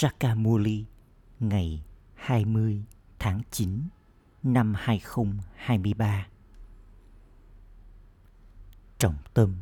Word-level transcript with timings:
Sakamuli 0.00 0.84
ngày 1.40 1.82
20 2.14 2.84
tháng 3.18 3.42
9 3.50 3.88
năm 4.42 4.74
2023. 4.76 6.26
Trọng 8.98 9.16
tâm 9.34 9.54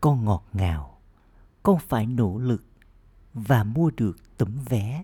Con 0.00 0.24
ngọt 0.24 0.44
ngào, 0.52 1.00
con 1.62 1.78
phải 1.78 2.06
nỗ 2.06 2.38
lực 2.38 2.64
và 3.34 3.64
mua 3.64 3.90
được 3.96 4.16
tấm 4.36 4.58
vé 4.68 5.02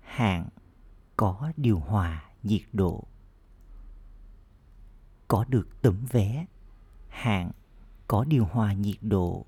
hạng 0.00 0.48
có 1.16 1.52
điều 1.56 1.78
hòa 1.78 2.24
nhiệt 2.42 2.62
độ. 2.72 3.04
Có 5.28 5.44
được 5.48 5.82
tấm 5.82 6.06
vé 6.10 6.46
hạng 7.08 7.50
có 8.08 8.24
điều 8.24 8.44
hòa 8.44 8.72
nhiệt 8.72 8.98
độ 9.00 9.46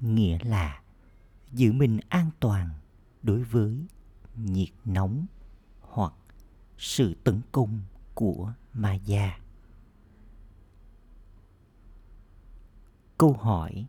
nghĩa 0.00 0.38
là 0.44 0.80
giữ 1.52 1.72
mình 1.72 2.00
an 2.08 2.30
toàn 2.40 2.70
đối 3.22 3.42
với 3.42 3.86
nhiệt 4.36 4.68
nóng 4.84 5.26
hoặc 5.80 6.12
sự 6.78 7.14
tấn 7.24 7.40
công 7.52 7.80
của 8.14 8.52
ma 8.72 8.94
gia. 8.94 9.40
Câu 13.18 13.32
hỏi 13.32 13.86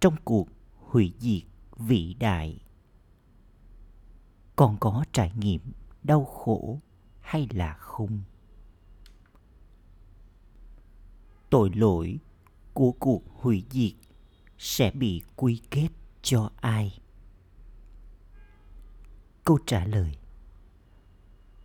Trong 0.00 0.16
cuộc 0.24 0.48
hủy 0.74 1.14
diệt 1.18 1.42
vĩ 1.76 2.14
đại, 2.14 2.60
còn 4.56 4.76
có 4.80 5.04
trải 5.12 5.32
nghiệm 5.36 5.60
đau 6.02 6.24
khổ 6.24 6.80
hay 7.20 7.48
là 7.50 7.74
không? 7.74 8.22
Tội 11.50 11.70
lỗi 11.74 12.18
của 12.74 12.92
cuộc 12.92 13.22
hủy 13.34 13.64
diệt 13.70 13.92
sẽ 14.58 14.90
bị 14.90 15.22
quy 15.36 15.60
kết 15.70 15.88
cho 16.22 16.50
ai? 16.56 16.98
Câu 19.44 19.58
trả 19.66 19.84
lời. 19.84 20.16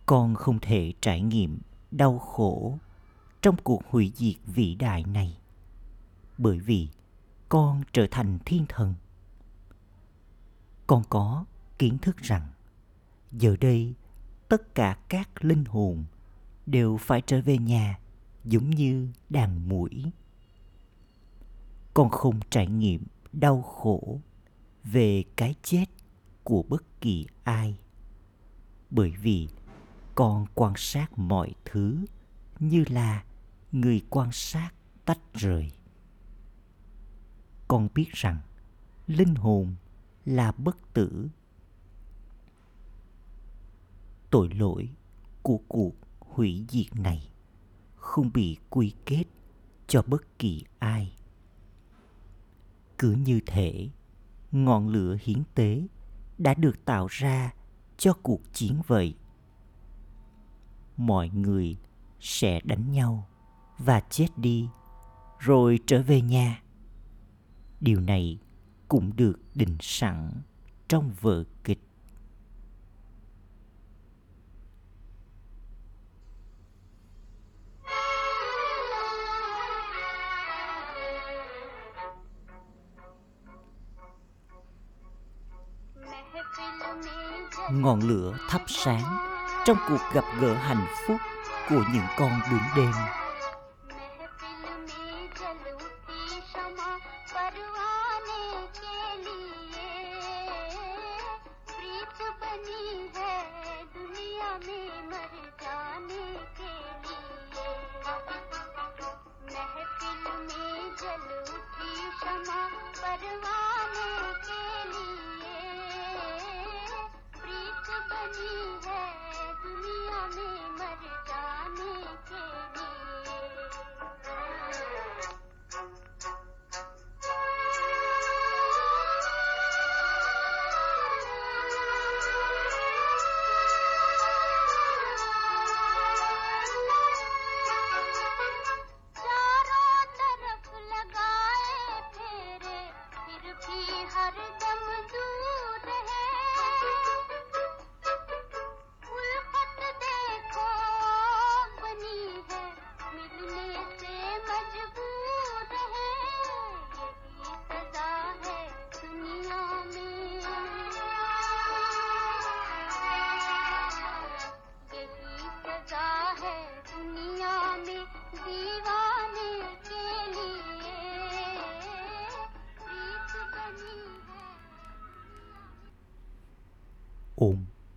Con 0.06 0.34
không 0.34 0.58
thể 0.60 0.92
trải 1.00 1.20
nghiệm 1.20 1.60
đau 1.90 2.18
khổ 2.18 2.78
trong 3.42 3.56
cuộc 3.56 3.82
hủy 3.90 4.12
diệt 4.14 4.34
vĩ 4.46 4.74
đại 4.74 5.04
này, 5.04 5.38
bởi 6.38 6.58
vì 6.58 6.88
con 7.48 7.82
trở 7.92 8.06
thành 8.10 8.38
thiên 8.46 8.66
thần. 8.68 8.94
Con 10.86 11.02
có 11.08 11.44
kiến 11.78 11.98
thức 11.98 12.16
rằng, 12.16 12.48
giờ 13.32 13.56
đây 13.60 13.94
tất 14.48 14.74
cả 14.74 14.98
các 15.08 15.44
linh 15.44 15.64
hồn 15.64 16.04
đều 16.66 16.96
phải 16.96 17.22
trở 17.26 17.40
về 17.40 17.58
nhà 17.58 17.98
giống 18.44 18.70
như 18.70 19.08
đàn 19.30 19.68
mũi 19.68 20.12
con 21.94 22.10
không 22.10 22.40
trải 22.50 22.66
nghiệm 22.66 23.04
đau 23.32 23.62
khổ 23.62 24.20
về 24.84 25.24
cái 25.36 25.54
chết 25.62 25.84
của 26.42 26.62
bất 26.62 27.00
kỳ 27.00 27.26
ai. 27.44 27.78
Bởi 28.90 29.10
vì 29.10 29.48
con 30.14 30.46
quan 30.54 30.72
sát 30.76 31.18
mọi 31.18 31.54
thứ 31.64 32.04
như 32.58 32.84
là 32.88 33.24
người 33.72 34.02
quan 34.10 34.32
sát 34.32 34.70
tách 35.04 35.34
rời. 35.34 35.70
Con 37.68 37.88
biết 37.94 38.12
rằng 38.12 38.38
linh 39.06 39.34
hồn 39.34 39.74
là 40.24 40.52
bất 40.52 40.76
tử. 40.92 41.28
Tội 44.30 44.48
lỗi 44.48 44.88
của 45.42 45.60
cuộc 45.68 45.94
hủy 46.20 46.64
diệt 46.68 46.96
này 46.96 47.28
không 47.96 48.30
bị 48.34 48.56
quy 48.70 48.94
kết 49.06 49.24
cho 49.86 50.02
bất 50.02 50.38
kỳ 50.38 50.64
ai. 50.78 51.12
Cứ 52.98 53.12
như 53.12 53.40
thể 53.46 53.88
ngọn 54.54 54.88
lửa 54.88 55.16
hiến 55.20 55.42
tế 55.54 55.86
đã 56.38 56.54
được 56.54 56.84
tạo 56.84 57.06
ra 57.10 57.52
cho 57.96 58.12
cuộc 58.22 58.40
chiến 58.52 58.82
vậy. 58.86 59.14
Mọi 60.96 61.28
người 61.28 61.76
sẽ 62.20 62.60
đánh 62.64 62.92
nhau 62.92 63.28
và 63.78 64.00
chết 64.00 64.28
đi, 64.36 64.68
rồi 65.38 65.78
trở 65.86 66.02
về 66.02 66.20
nhà. 66.20 66.62
Điều 67.80 68.00
này 68.00 68.38
cũng 68.88 69.16
được 69.16 69.40
định 69.54 69.76
sẵn 69.80 70.30
trong 70.88 71.10
vở 71.20 71.44
kịch 71.64 71.80
ngọn 87.80 88.00
lửa 88.00 88.32
thắp 88.48 88.62
sáng 88.66 89.02
trong 89.64 89.76
cuộc 89.88 90.00
gặp 90.14 90.24
gỡ 90.40 90.54
hạnh 90.54 90.86
phúc 91.06 91.16
của 91.68 91.84
những 91.92 92.06
con 92.18 92.40
bướm 92.50 92.60
đêm. 92.76 92.92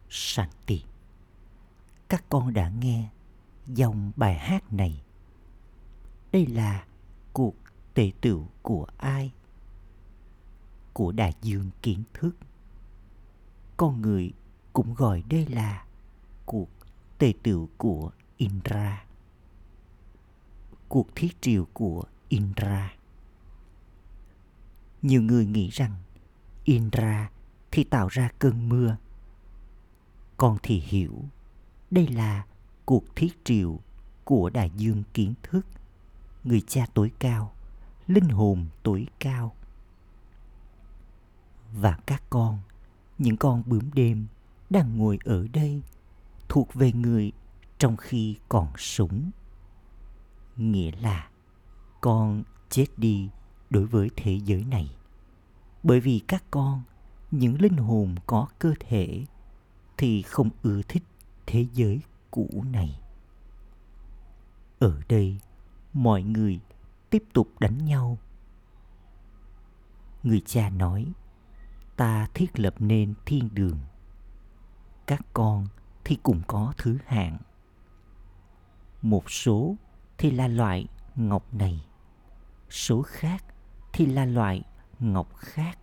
Shanti. 0.10 0.84
Các 2.08 2.24
con 2.30 2.54
đã 2.54 2.70
nghe 2.70 3.10
dòng 3.68 4.12
bài 4.16 4.38
hát 4.38 4.74
này. 4.74 5.02
Đây 6.32 6.48
là 6.48 6.86
cuộc 7.34 7.56
tệ 7.94 8.12
tựu 8.22 8.48
của 8.62 8.88
ai? 8.98 9.32
Của 10.94 11.12
đại 11.12 11.34
dương 11.42 11.70
kiến 11.82 12.04
thức. 12.14 12.36
Con 13.78 14.02
người 14.02 14.34
cũng 14.74 14.94
gọi 14.94 15.24
đây 15.30 15.46
là 15.46 15.86
cuộc 16.46 16.70
tệ 17.18 17.34
tựu 17.44 17.70
của 17.78 18.12
Indra. 18.38 19.04
Cuộc 20.90 21.16
thiết 21.16 21.42
triều 21.42 21.68
của 21.74 22.04
Indra. 22.30 22.94
Nhiều 25.02 25.22
người 25.22 25.46
nghĩ 25.46 25.70
rằng 25.70 25.92
Indra 26.64 27.30
thì 27.72 27.84
tạo 27.84 28.08
ra 28.08 28.30
cơn 28.40 28.70
mưa 28.70 28.98
con 30.38 30.58
thì 30.64 30.80
hiểu. 30.80 31.24
Đây 31.92 32.08
là 32.08 32.46
cuộc 32.86 33.16
thiết 33.16 33.46
triệu 33.46 33.80
của 34.24 34.50
đại 34.50 34.72
dương 34.78 35.04
kiến 35.14 35.34
thức. 35.44 35.66
Người 36.44 36.62
cha 36.68 36.86
tối 36.94 37.12
cao, 37.20 37.54
linh 38.08 38.30
hồn 38.30 38.66
tối 38.84 39.08
cao. 39.20 39.54
Và 41.74 41.98
các 42.06 42.24
con, 42.30 42.60
những 43.18 43.38
con 43.38 43.64
bướm 43.66 43.90
đêm 43.94 44.28
đang 44.70 44.98
ngồi 44.98 45.20
ở 45.26 45.48
đây, 45.54 45.82
thuộc 46.50 46.74
về 46.74 46.92
người 46.92 47.32
trong 47.78 47.98
khi 47.98 48.36
còn 48.50 48.68
sống. 48.78 49.32
Nghĩa 50.58 50.92
là 50.92 51.30
con 52.02 52.44
chết 52.70 52.86
đi 52.98 53.30
đối 53.70 53.86
với 53.86 54.10
thế 54.16 54.40
giới 54.46 54.64
này. 54.64 54.90
Bởi 55.84 56.00
vì 56.00 56.22
các 56.28 56.44
con, 56.52 56.82
những 57.32 57.62
linh 57.62 57.78
hồn 57.78 58.16
có 58.26 58.48
cơ 58.60 58.74
thể 58.80 59.26
thì 59.98 60.22
không 60.22 60.50
ưa 60.64 60.82
thích 60.82 61.04
thế 61.46 61.66
giới 61.74 62.02
cũ 62.32 62.64
này. 62.72 63.00
Ở 64.80 65.02
đây, 65.10 65.38
mọi 65.94 66.24
người 66.24 66.60
tiếp 67.10 67.24
tục 67.34 67.48
đánh 67.60 67.86
nhau. 67.86 68.18
Người 70.24 70.42
cha 70.46 70.70
nói, 70.70 71.06
ta 71.96 72.28
thiết 72.34 72.60
lập 72.60 72.76
nên 72.80 73.14
thiên 73.26 73.50
đường. 73.54 73.80
Các 75.06 75.22
con 75.34 75.68
thì 76.04 76.18
cũng 76.24 76.42
có 76.48 76.74
thứ 76.78 76.98
hạng. 77.06 77.38
Một 79.02 79.32
số 79.32 79.76
thì 80.18 80.32
là 80.32 80.48
loại 80.48 80.88
ngọc 81.16 81.54
này, 81.54 81.86
số 82.70 83.02
khác 83.02 83.44
thì 83.94 84.06
là 84.06 84.26
loại 84.26 84.64
ngọc 85.00 85.36
khác. 85.36 85.80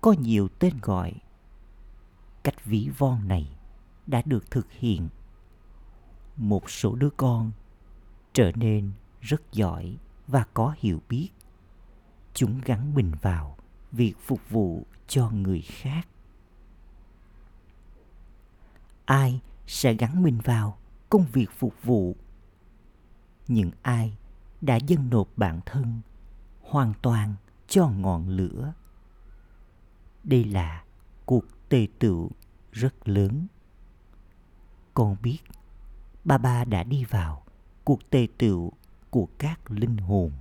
Có 0.00 0.12
nhiều 0.12 0.48
tên 0.58 0.78
gọi 0.82 1.12
cách 2.42 2.64
ví 2.64 2.90
von 2.98 3.28
này 3.28 3.56
đã 4.06 4.22
được 4.26 4.50
thực 4.50 4.72
hiện. 4.72 5.08
Một 6.36 6.70
số 6.70 6.94
đứa 6.94 7.10
con 7.10 7.50
trở 8.32 8.52
nên 8.54 8.92
rất 9.20 9.52
giỏi 9.52 9.96
và 10.26 10.44
có 10.54 10.74
hiểu 10.78 11.02
biết. 11.08 11.28
Chúng 12.34 12.60
gắn 12.64 12.94
mình 12.94 13.12
vào 13.22 13.56
việc 13.92 14.14
phục 14.24 14.50
vụ 14.50 14.86
cho 15.06 15.30
người 15.30 15.60
khác. 15.60 16.08
Ai 19.04 19.40
sẽ 19.66 19.94
gắn 19.94 20.22
mình 20.22 20.38
vào 20.44 20.78
công 21.08 21.26
việc 21.32 21.50
phục 21.58 21.74
vụ? 21.82 22.16
Những 23.48 23.70
ai 23.82 24.16
đã 24.60 24.76
dâng 24.76 25.10
nộp 25.10 25.28
bản 25.36 25.60
thân 25.66 26.00
hoàn 26.60 26.94
toàn 27.02 27.34
cho 27.68 27.88
ngọn 27.88 28.28
lửa? 28.28 28.72
Đây 30.24 30.44
là 30.44 30.84
cuộc 31.26 31.44
tề 31.70 31.86
tựu 31.98 32.30
rất 32.72 33.08
lớn. 33.08 33.46
Con 34.94 35.16
biết, 35.22 35.38
ba 36.24 36.38
ba 36.38 36.64
đã 36.64 36.82
đi 36.82 37.04
vào 37.04 37.44
cuộc 37.84 38.10
tề 38.10 38.28
tựu 38.38 38.72
của 39.10 39.28
các 39.38 39.70
linh 39.70 39.96
hồn. 39.96 40.32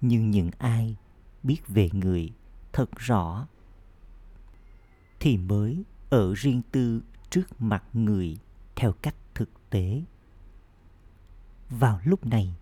Nhưng 0.00 0.30
những 0.30 0.50
ai 0.58 0.96
biết 1.42 1.68
về 1.68 1.88
người 1.92 2.32
thật 2.72 2.90
rõ 2.96 3.46
thì 5.20 5.36
mới 5.36 5.84
ở 6.10 6.34
riêng 6.34 6.62
tư 6.72 7.02
trước 7.30 7.46
mặt 7.58 7.84
người 7.92 8.38
theo 8.76 8.92
cách 8.92 9.14
thực 9.34 9.50
tế. 9.70 10.02
Vào 11.70 12.00
lúc 12.04 12.26
này, 12.26 12.54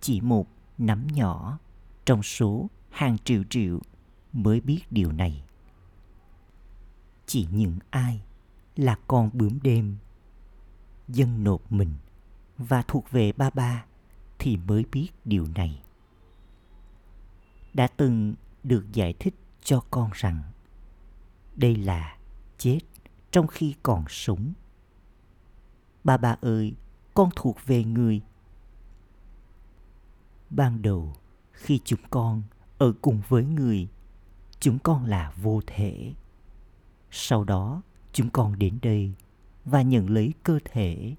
chỉ 0.00 0.20
một 0.20 0.46
nắm 0.78 1.06
nhỏ 1.06 1.58
trong 2.04 2.22
số 2.22 2.70
hàng 2.90 3.18
triệu 3.18 3.42
triệu 3.50 3.80
mới 4.32 4.60
biết 4.60 4.80
điều 4.90 5.12
này 5.12 5.45
chỉ 7.26 7.48
những 7.50 7.78
ai 7.90 8.20
là 8.76 8.98
con 9.06 9.30
bướm 9.32 9.58
đêm. 9.62 9.96
Dân 11.08 11.44
nộp 11.44 11.72
mình 11.72 11.94
và 12.58 12.82
thuộc 12.82 13.10
về 13.10 13.32
ba 13.32 13.50
ba 13.50 13.84
thì 14.38 14.56
mới 14.56 14.84
biết 14.92 15.08
điều 15.24 15.46
này. 15.54 15.82
Đã 17.74 17.86
từng 17.86 18.34
được 18.62 18.92
giải 18.92 19.14
thích 19.18 19.34
cho 19.62 19.84
con 19.90 20.10
rằng 20.14 20.42
đây 21.56 21.76
là 21.76 22.16
chết 22.58 22.80
trong 23.30 23.46
khi 23.46 23.74
còn 23.82 24.04
sống. 24.08 24.52
Ba 26.04 26.16
ba 26.16 26.36
ơi, 26.40 26.74
con 27.14 27.30
thuộc 27.36 27.56
về 27.66 27.84
người. 27.84 28.20
Ban 30.50 30.82
đầu, 30.82 31.16
khi 31.52 31.80
chúng 31.84 32.00
con 32.10 32.42
ở 32.78 32.92
cùng 33.02 33.22
với 33.28 33.44
người, 33.44 33.88
chúng 34.60 34.78
con 34.78 35.04
là 35.04 35.32
vô 35.36 35.60
thể 35.66 36.14
sau 37.18 37.44
đó, 37.44 37.82
chúng 38.12 38.30
con 38.30 38.58
đến 38.58 38.78
đây 38.82 39.12
và 39.64 39.82
nhận 39.82 40.10
lấy 40.10 40.34
cơ 40.42 40.58
thể. 40.64 41.14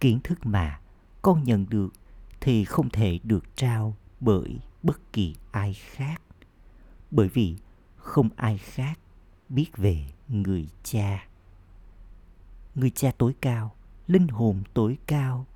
Kiến 0.00 0.20
thức 0.24 0.38
mà 0.46 0.80
con 1.22 1.44
nhận 1.44 1.66
được 1.68 1.88
thì 2.40 2.64
không 2.64 2.90
thể 2.90 3.18
được 3.22 3.56
trao 3.56 3.96
bởi 4.20 4.58
bất 4.82 5.12
kỳ 5.12 5.36
ai 5.50 5.74
khác, 5.74 6.22
bởi 7.10 7.28
vì 7.28 7.56
không 7.96 8.28
ai 8.36 8.58
khác 8.58 8.98
biết 9.48 9.76
về 9.76 10.06
người 10.28 10.68
cha. 10.82 11.28
Người 12.74 12.90
cha 12.90 13.10
tối 13.18 13.34
cao, 13.40 13.74
linh 14.06 14.28
hồn 14.28 14.62
tối 14.74 14.98
cao, 15.06 15.46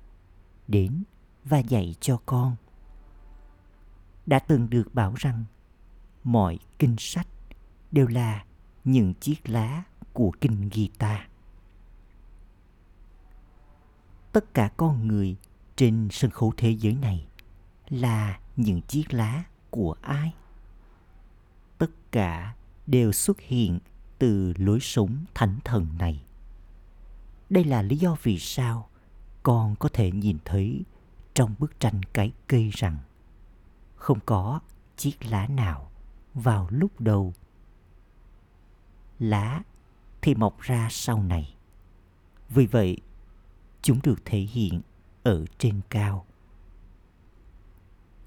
đến 0.67 1.03
và 1.43 1.59
dạy 1.59 1.95
cho 1.99 2.19
con. 2.25 2.55
Đã 4.25 4.39
từng 4.39 4.69
được 4.69 4.93
bảo 4.93 5.13
rằng 5.17 5.43
mọi 6.23 6.59
kinh 6.79 6.95
sách 6.99 7.27
đều 7.93 8.07
là 8.07 8.45
những 8.83 9.13
chiếc 9.13 9.49
lá 9.49 9.83
của 10.13 10.31
kinh 10.41 10.69
guitar. 10.69 11.19
Tất 14.31 14.53
cả 14.53 14.71
con 14.77 15.07
người 15.07 15.35
trên 15.75 16.07
sân 16.11 16.31
khấu 16.31 16.53
thế 16.57 16.69
giới 16.69 16.93
này 16.93 17.27
là 17.89 18.39
những 18.55 18.81
chiếc 18.81 19.13
lá 19.13 19.43
của 19.69 19.95
ai? 20.01 20.33
Tất 21.77 22.11
cả 22.11 22.55
đều 22.87 23.11
xuất 23.11 23.39
hiện 23.39 23.79
từ 24.19 24.53
lối 24.57 24.79
sống 24.79 25.25
thánh 25.33 25.59
thần 25.63 25.87
này. 25.99 26.23
Đây 27.49 27.63
là 27.63 27.81
lý 27.81 27.97
do 27.97 28.15
vì 28.23 28.39
sao 28.39 28.89
con 29.43 29.75
có 29.75 29.89
thể 29.93 30.11
nhìn 30.11 30.37
thấy 30.45 30.83
trong 31.33 31.55
bức 31.59 31.79
tranh 31.79 32.01
cái 32.13 32.31
cây 32.47 32.69
rằng 32.73 32.97
không 33.95 34.19
có 34.25 34.59
chiếc 34.97 35.25
lá 35.25 35.47
nào 35.47 35.91
vào 36.33 36.67
lúc 36.71 37.01
đầu. 37.01 37.33
Lá 39.23 39.61
thì 40.21 40.35
mọc 40.35 40.59
ra 40.59 40.87
sau 40.91 41.23
này. 41.23 41.55
Vì 42.49 42.65
vậy, 42.65 42.97
chúng 43.81 43.99
được 44.03 44.25
thể 44.25 44.39
hiện 44.39 44.81
ở 45.23 45.45
trên 45.57 45.81
cao. 45.89 46.25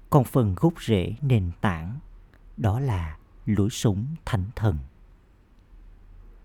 Còn 0.09 0.23
phần 0.23 0.55
gốc 0.55 0.73
rễ 0.81 1.15
nền 1.21 1.51
tảng 1.61 1.99
đó 2.57 2.79
là 2.79 3.17
lối 3.45 3.69
sống 3.69 4.05
thánh 4.25 4.45
thần. 4.55 4.77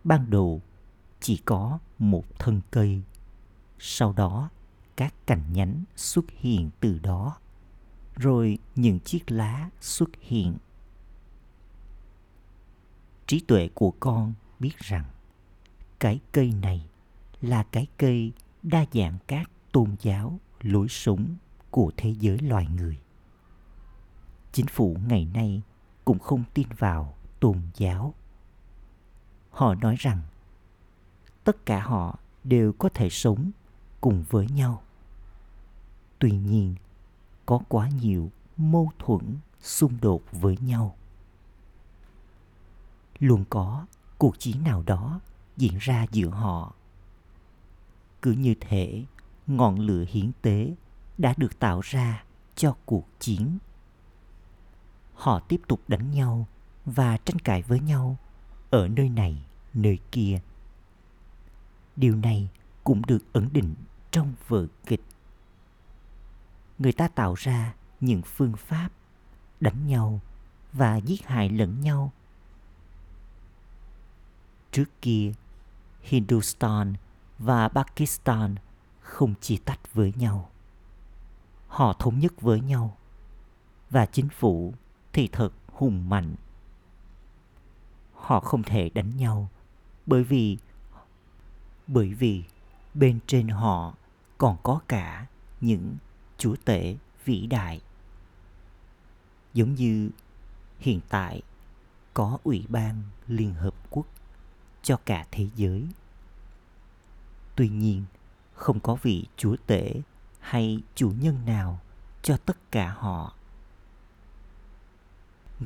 Ban 0.05 0.31
đầu 0.31 0.63
chỉ 1.21 1.37
có 1.37 1.79
một 1.99 2.39
thân 2.39 2.61
cây, 2.71 3.03
sau 3.79 4.13
đó 4.13 4.51
các 4.97 5.15
cành 5.27 5.53
nhánh 5.53 5.85
xuất 5.97 6.25
hiện 6.31 6.71
từ 6.81 6.99
đó 6.99 7.37
rồi 8.17 8.59
những 8.75 9.01
chiếc 9.01 9.31
lá 9.31 9.71
xuất 9.81 10.11
hiện 10.21 10.57
trí 13.27 13.41
tuệ 13.41 13.69
của 13.75 13.93
con 14.01 14.35
biết 14.63 14.79
rằng 14.79 15.05
cái 16.01 16.21
cây 16.33 16.53
này 16.63 16.87
là 17.41 17.63
cái 17.63 17.87
cây 17.99 18.33
đa 18.63 18.85
dạng 18.93 19.19
các 19.27 19.51
tôn 19.73 19.97
giáo 20.01 20.39
lối 20.61 20.89
sống 20.89 21.37
của 21.71 21.93
thế 21.97 22.11
giới 22.11 22.39
loài 22.39 22.67
người. 22.77 22.99
Chính 24.53 24.67
phủ 24.67 24.97
ngày 25.07 25.25
nay 25.25 25.63
cũng 26.05 26.19
không 26.19 26.45
tin 26.55 26.69
vào 26.79 27.15
tôn 27.41 27.61
giáo. 27.75 28.15
Họ 29.51 29.75
nói 29.75 29.97
rằng 29.99 30.21
tất 31.45 31.67
cả 31.67 31.83
họ 31.83 32.19
đều 32.45 32.73
có 32.73 32.89
thể 32.95 33.11
sống 33.11 33.51
cùng 34.01 34.25
với 34.31 34.47
nhau. 34.47 34.83
Tuy 36.19 36.31
nhiên, 36.31 36.75
có 37.47 37.61
quá 37.69 37.89
nhiều 37.89 38.31
mâu 38.57 38.93
thuẫn 38.99 39.39
xung 39.61 39.99
đột 40.01 40.23
với 40.33 40.57
nhau. 40.61 40.97
Luôn 43.19 43.45
có 43.51 43.87
cuộc 44.23 44.39
chiến 44.39 44.65
nào 44.65 44.83
đó 44.87 45.21
diễn 45.57 45.79
ra 45.79 46.07
giữa 46.11 46.29
họ. 46.29 46.75
Cứ 48.23 48.33
như 48.33 48.55
thể 48.61 49.05
ngọn 49.47 49.79
lửa 49.79 50.05
hiến 50.09 50.31
tế 50.43 50.75
đã 51.19 51.35
được 51.37 51.59
tạo 51.59 51.81
ra 51.81 52.25
cho 52.55 52.77
cuộc 52.85 53.07
chiến. 53.21 53.59
Họ 55.15 55.41
tiếp 55.41 55.61
tục 55.67 55.81
đánh 55.89 56.11
nhau 56.11 56.47
và 56.85 57.17
tranh 57.17 57.39
cãi 57.39 57.63
với 57.63 57.81
nhau 57.81 58.17
ở 58.71 58.89
nơi 58.89 59.09
này, 59.09 59.45
nơi 59.75 59.99
kia. 60.11 60.41
Điều 61.97 62.17
này 62.17 62.49
cũng 62.85 63.03
được 63.07 63.33
ấn 63.33 63.49
định 63.53 63.75
trong 64.11 64.35
vở 64.49 64.67
kịch. 64.87 65.05
Người 66.79 66.93
ta 66.93 67.09
tạo 67.09 67.35
ra 67.35 67.75
những 68.01 68.23
phương 68.23 68.57
pháp 68.57 68.89
đánh 69.61 69.87
nhau 69.87 70.21
và 70.73 70.97
giết 70.97 71.27
hại 71.27 71.49
lẫn 71.49 71.81
nhau 71.81 72.13
trước 74.73 74.85
kia, 75.03 75.33
hindustan 76.01 76.95
và 77.39 77.69
pakistan 77.69 78.55
không 79.01 79.35
chia 79.41 79.57
tách 79.65 79.95
với 79.95 80.13
nhau. 80.17 80.51
Họ 81.69 81.93
thống 81.93 82.19
nhất 82.19 82.41
với 82.41 82.61
nhau 82.61 82.97
và 83.91 84.07
chính 84.07 84.29
phủ 84.29 84.75
thì 85.13 85.29
thật 85.33 85.53
hùng 85.73 86.09
mạnh. 86.09 86.35
Họ 88.15 88.41
không 88.41 88.63
thể 88.63 88.91
đánh 88.95 89.17
nhau 89.17 89.49
bởi 90.07 90.25
vì 90.25 90.59
bởi 91.87 92.15
vì 92.15 92.45
bên 92.95 93.19
trên 93.27 93.49
họ 93.49 93.95
còn 94.39 94.57
có 94.63 94.81
cả 94.89 95.27
những 95.61 95.97
chúa 96.39 96.57
tể 96.65 96.97
vĩ 97.25 97.47
đại. 97.47 97.81
Giống 99.55 99.75
như 99.75 100.11
hiện 100.79 101.01
tại 101.09 101.43
có 102.15 102.39
ủy 102.45 102.65
ban 102.69 103.03
Liên 103.27 103.55
Hợp 103.55 103.75
Quốc 103.91 104.07
cho 104.83 104.97
cả 104.97 105.27
thế 105.31 105.49
giới. 105.57 105.89
Tuy 107.57 107.69
nhiên, 107.69 108.05
không 108.55 108.81
có 108.81 108.97
vị 109.03 109.27
chúa 109.37 109.57
tể 109.67 110.01
hay 110.41 110.83
chủ 110.95 111.13
nhân 111.21 111.45
nào 111.47 111.81
cho 112.23 112.37
tất 112.37 112.57
cả 112.71 112.91
họ. 112.91 113.35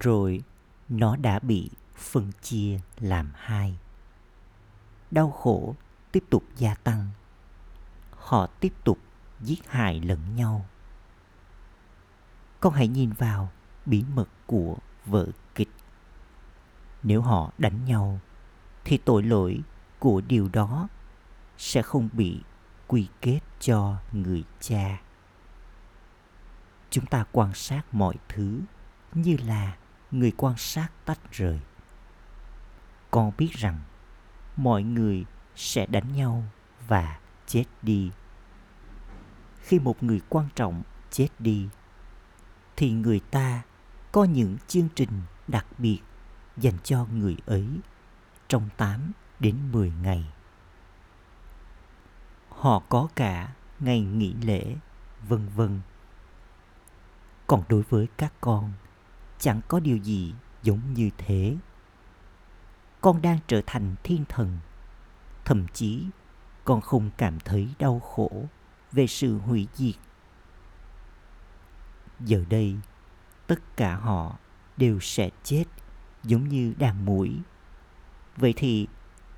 Rồi 0.01 0.43
nó 0.89 1.17
đã 1.17 1.39
bị 1.39 1.71
phân 1.97 2.33
chia 2.43 2.81
làm 2.99 3.33
hai. 3.35 3.79
Đau 5.11 5.31
khổ 5.31 5.75
tiếp 6.13 6.25
tục 6.31 6.45
gia 6.57 6.75
tăng. 6.75 7.11
Họ 8.11 8.47
tiếp 8.47 8.73
tục 8.85 8.99
giết 9.41 9.69
hại 9.69 10.01
lẫn 10.01 10.37
nhau. 10.37 10.67
Con 12.61 12.73
hãy 12.73 12.89
nhìn 12.89 13.13
vào 13.13 13.51
bí 13.87 14.05
mật 14.15 14.29
của 14.47 14.77
vở 15.07 15.27
kịch. 15.55 15.71
Nếu 17.03 17.23
họ 17.23 17.53
đánh 17.59 17.85
nhau 17.85 18.21
thì 18.89 18.99
tội 18.99 19.23
lỗi 19.23 19.61
của 19.99 20.21
điều 20.21 20.49
đó 20.53 20.89
sẽ 21.59 21.83
không 21.83 22.09
bị 22.13 22.41
quy 22.87 23.09
kết 23.21 23.41
cho 23.61 23.97
người 24.13 24.45
cha. 24.61 25.01
Chúng 26.91 27.07
ta 27.07 27.25
quan 27.33 27.55
sát 27.55 27.83
mọi 27.93 28.15
thứ 28.29 28.61
như 29.15 29.37
là 29.45 29.77
người 30.11 30.33
quan 30.37 30.55
sát 30.57 30.89
tách 31.05 31.33
rời. 31.33 31.61
Con 33.11 33.33
biết 33.39 33.51
rằng 33.53 33.81
mọi 34.57 34.83
người 34.83 35.25
sẽ 35.57 35.87
đánh 35.87 36.13
nhau 36.13 36.45
và 36.89 37.19
chết 37.47 37.65
đi. 37.83 38.11
Khi 39.61 39.79
một 39.79 40.03
người 40.03 40.21
quan 40.29 40.49
trọng 40.55 40.83
chết 41.11 41.29
đi, 41.39 41.69
thì 42.77 42.91
người 42.91 43.21
ta 43.21 43.63
có 44.13 44.25
những 44.25 44.57
chương 44.69 44.89
trình 44.95 45.23
đặc 45.49 45.67
biệt 45.79 46.01
dành 46.57 46.79
cho 46.85 47.07
người 47.13 47.37
ấy 47.47 47.67
trong 48.49 48.69
8 48.77 49.13
đến 49.41 49.73
10 49.73 49.93
ngày. 50.03 50.25
Họ 52.49 52.83
có 52.89 53.09
cả 53.15 53.55
ngày 53.81 54.01
nghỉ 54.01 54.35
lễ, 54.35 54.77
vân 55.29 55.49
vân. 55.49 55.81
Còn 57.47 57.63
đối 57.69 57.83
với 57.83 58.09
các 58.17 58.33
con, 58.41 58.73
chẳng 59.39 59.61
có 59.69 59.81
điều 59.81 59.97
gì 59.97 60.35
giống 60.63 60.95
như 60.95 61.11
thế. 61.19 61.57
Con 63.01 63.23
đang 63.23 63.39
trở 63.47 63.61
thành 63.67 63.95
thiên 64.03 64.25
thần. 64.29 64.59
Thậm 65.45 65.67
chí 65.73 66.07
con 66.65 66.81
không 66.81 67.11
cảm 67.17 67.41
thấy 67.41 67.69
đau 67.79 68.01
khổ 68.01 68.45
về 68.93 69.07
sự 69.07 69.39
hủy 69.39 69.69
diệt. 69.75 69.95
Giờ 72.21 72.45
đây, 72.49 72.77
tất 73.47 73.77
cả 73.77 73.97
họ 73.97 74.37
đều 74.77 75.01
sẽ 75.01 75.31
chết 75.43 75.65
giống 76.25 76.49
như 76.49 76.75
đàn 76.79 77.05
mũi. 77.05 77.41
Vậy 78.37 78.55
thì 78.57 78.87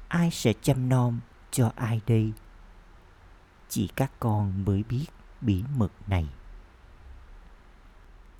ai 0.08 0.30
sẽ 0.30 0.52
chăm 0.62 0.88
nom 0.88 1.20
cho 1.50 1.72
ai 1.76 2.00
đây? 2.06 2.32
Chỉ 3.68 3.88
các 3.96 4.12
con 4.20 4.64
mới 4.64 4.82
biết 4.82 5.06
bí 5.40 5.64
mật 5.76 5.92
này. 6.06 6.28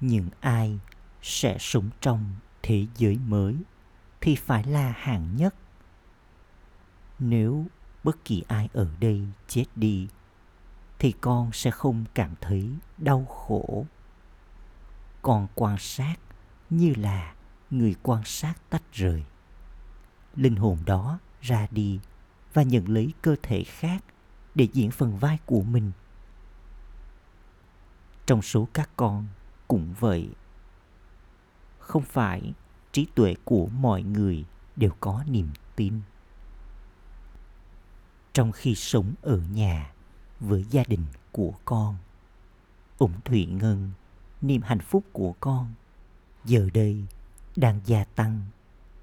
Những 0.01 0.29
ai 0.41 0.79
sẽ 1.23 1.57
sống 1.61 1.91
trong 2.01 2.35
thế 2.63 2.87
giới 2.97 3.19
mới 3.27 3.57
thì 4.21 4.35
phải 4.35 4.65
là 4.65 4.93
hạng 4.97 5.37
nhất. 5.37 5.55
Nếu 7.19 7.67
bất 8.05 8.25
kỳ 8.25 8.45
ai 8.49 8.69
ở 8.73 8.89
đây 9.01 9.23
chết 9.49 9.65
đi, 9.77 10.09
thì 10.99 11.13
con 11.21 11.53
sẽ 11.53 11.71
không 11.71 12.05
cảm 12.15 12.35
thấy 12.41 12.71
đau 12.99 13.25
khổ. 13.25 13.87
Con 15.23 15.47
quan 15.55 15.79
sát 15.79 16.17
như 16.71 16.95
là 16.97 17.35
người 17.71 17.95
quan 18.03 18.25
sát 18.25 18.55
tách 18.71 18.83
rời. 18.93 19.25
Linh 20.39 20.57
hồn 20.57 20.79
đó 20.87 21.19
ra 21.41 21.67
đi 21.71 22.01
và 22.53 22.63
nhận 22.63 22.89
lấy 22.89 23.13
cơ 23.23 23.37
thể 23.43 23.65
khác 23.65 24.05
để 24.55 24.69
diễn 24.73 24.91
phần 24.91 25.17
vai 25.17 25.39
của 25.47 25.63
mình. 25.63 25.93
Trong 28.27 28.43
số 28.43 28.69
các 28.73 28.91
con 28.97 29.27
cũng 29.69 29.95
vậy. 29.99 30.29
Không 31.79 32.03
phải 32.03 32.53
trí 32.93 33.07
tuệ 33.15 33.35
của 33.45 33.67
mọi 33.67 34.03
người 34.03 34.45
đều 34.77 34.91
có 35.01 35.25
niềm 35.29 35.49
tin. 35.77 36.01
Trong 38.33 38.53
khi 38.53 38.75
sống 38.75 39.15
ở 39.23 39.41
nhà 39.53 39.93
với 40.41 40.65
gia 40.71 40.83
đình 40.89 41.05
của 41.33 41.53
con, 41.65 41.97
ủng 42.99 43.21
thủy 43.25 43.47
ngân, 43.47 43.91
niềm 44.41 44.63
hạnh 44.63 44.81
phúc 44.81 45.05
của 45.13 45.35
con 45.41 45.73
giờ 46.45 46.69
đây 46.75 47.05
đang 47.57 47.81
gia 47.85 48.05
tăng 48.05 48.43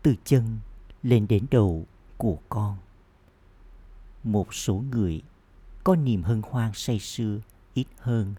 từ 0.01 0.15
chân 0.23 0.59
lên 1.05 1.27
đến 1.27 1.45
đầu 1.51 1.85
của 2.17 2.37
con. 2.49 2.77
Một 4.23 4.53
số 4.53 4.83
người 4.91 5.21
có 5.83 5.95
niềm 5.95 6.23
hân 6.23 6.41
hoan 6.49 6.71
say 6.73 6.99
sưa 6.99 7.39
ít 7.73 7.87
hơn, 7.97 8.35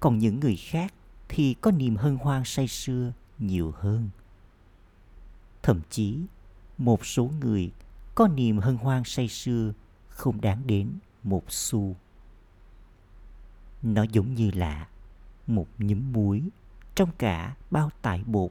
còn 0.00 0.18
những 0.18 0.40
người 0.40 0.56
khác 0.56 0.94
thì 1.28 1.54
có 1.54 1.70
niềm 1.70 1.96
hân 1.96 2.16
hoan 2.16 2.42
say 2.44 2.68
sưa 2.68 3.12
nhiều 3.38 3.72
hơn. 3.76 4.10
Thậm 5.62 5.80
chí, 5.90 6.20
một 6.78 7.06
số 7.06 7.30
người 7.40 7.72
có 8.14 8.28
niềm 8.28 8.58
hân 8.58 8.76
hoan 8.76 9.02
say 9.04 9.28
sưa 9.28 9.72
không 10.08 10.40
đáng 10.40 10.66
đến 10.66 10.98
một 11.22 11.52
xu. 11.52 11.96
Nó 13.82 14.02
giống 14.02 14.34
như 14.34 14.50
là 14.50 14.88
một 15.46 15.66
nhúm 15.78 16.12
muối 16.12 16.42
trong 16.94 17.10
cả 17.18 17.56
bao 17.70 17.90
tải 18.02 18.24
bột. 18.26 18.50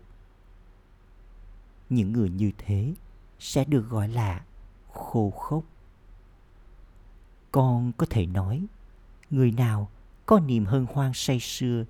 Những 1.89 2.13
người 2.13 2.29
như 2.29 2.51
thế 2.57 2.93
sẽ 3.41 3.63
được 3.65 3.89
gọi 3.89 4.07
là 4.07 4.45
khô 4.93 5.31
khốc. 5.31 5.63
Con 7.51 7.91
có 7.97 8.05
thể 8.09 8.25
nói, 8.25 8.65
người 9.29 9.51
nào 9.51 9.89
có 10.25 10.39
niềm 10.39 10.65
hân 10.65 10.85
hoan 10.93 11.11
say 11.13 11.39
sưa 11.39 11.83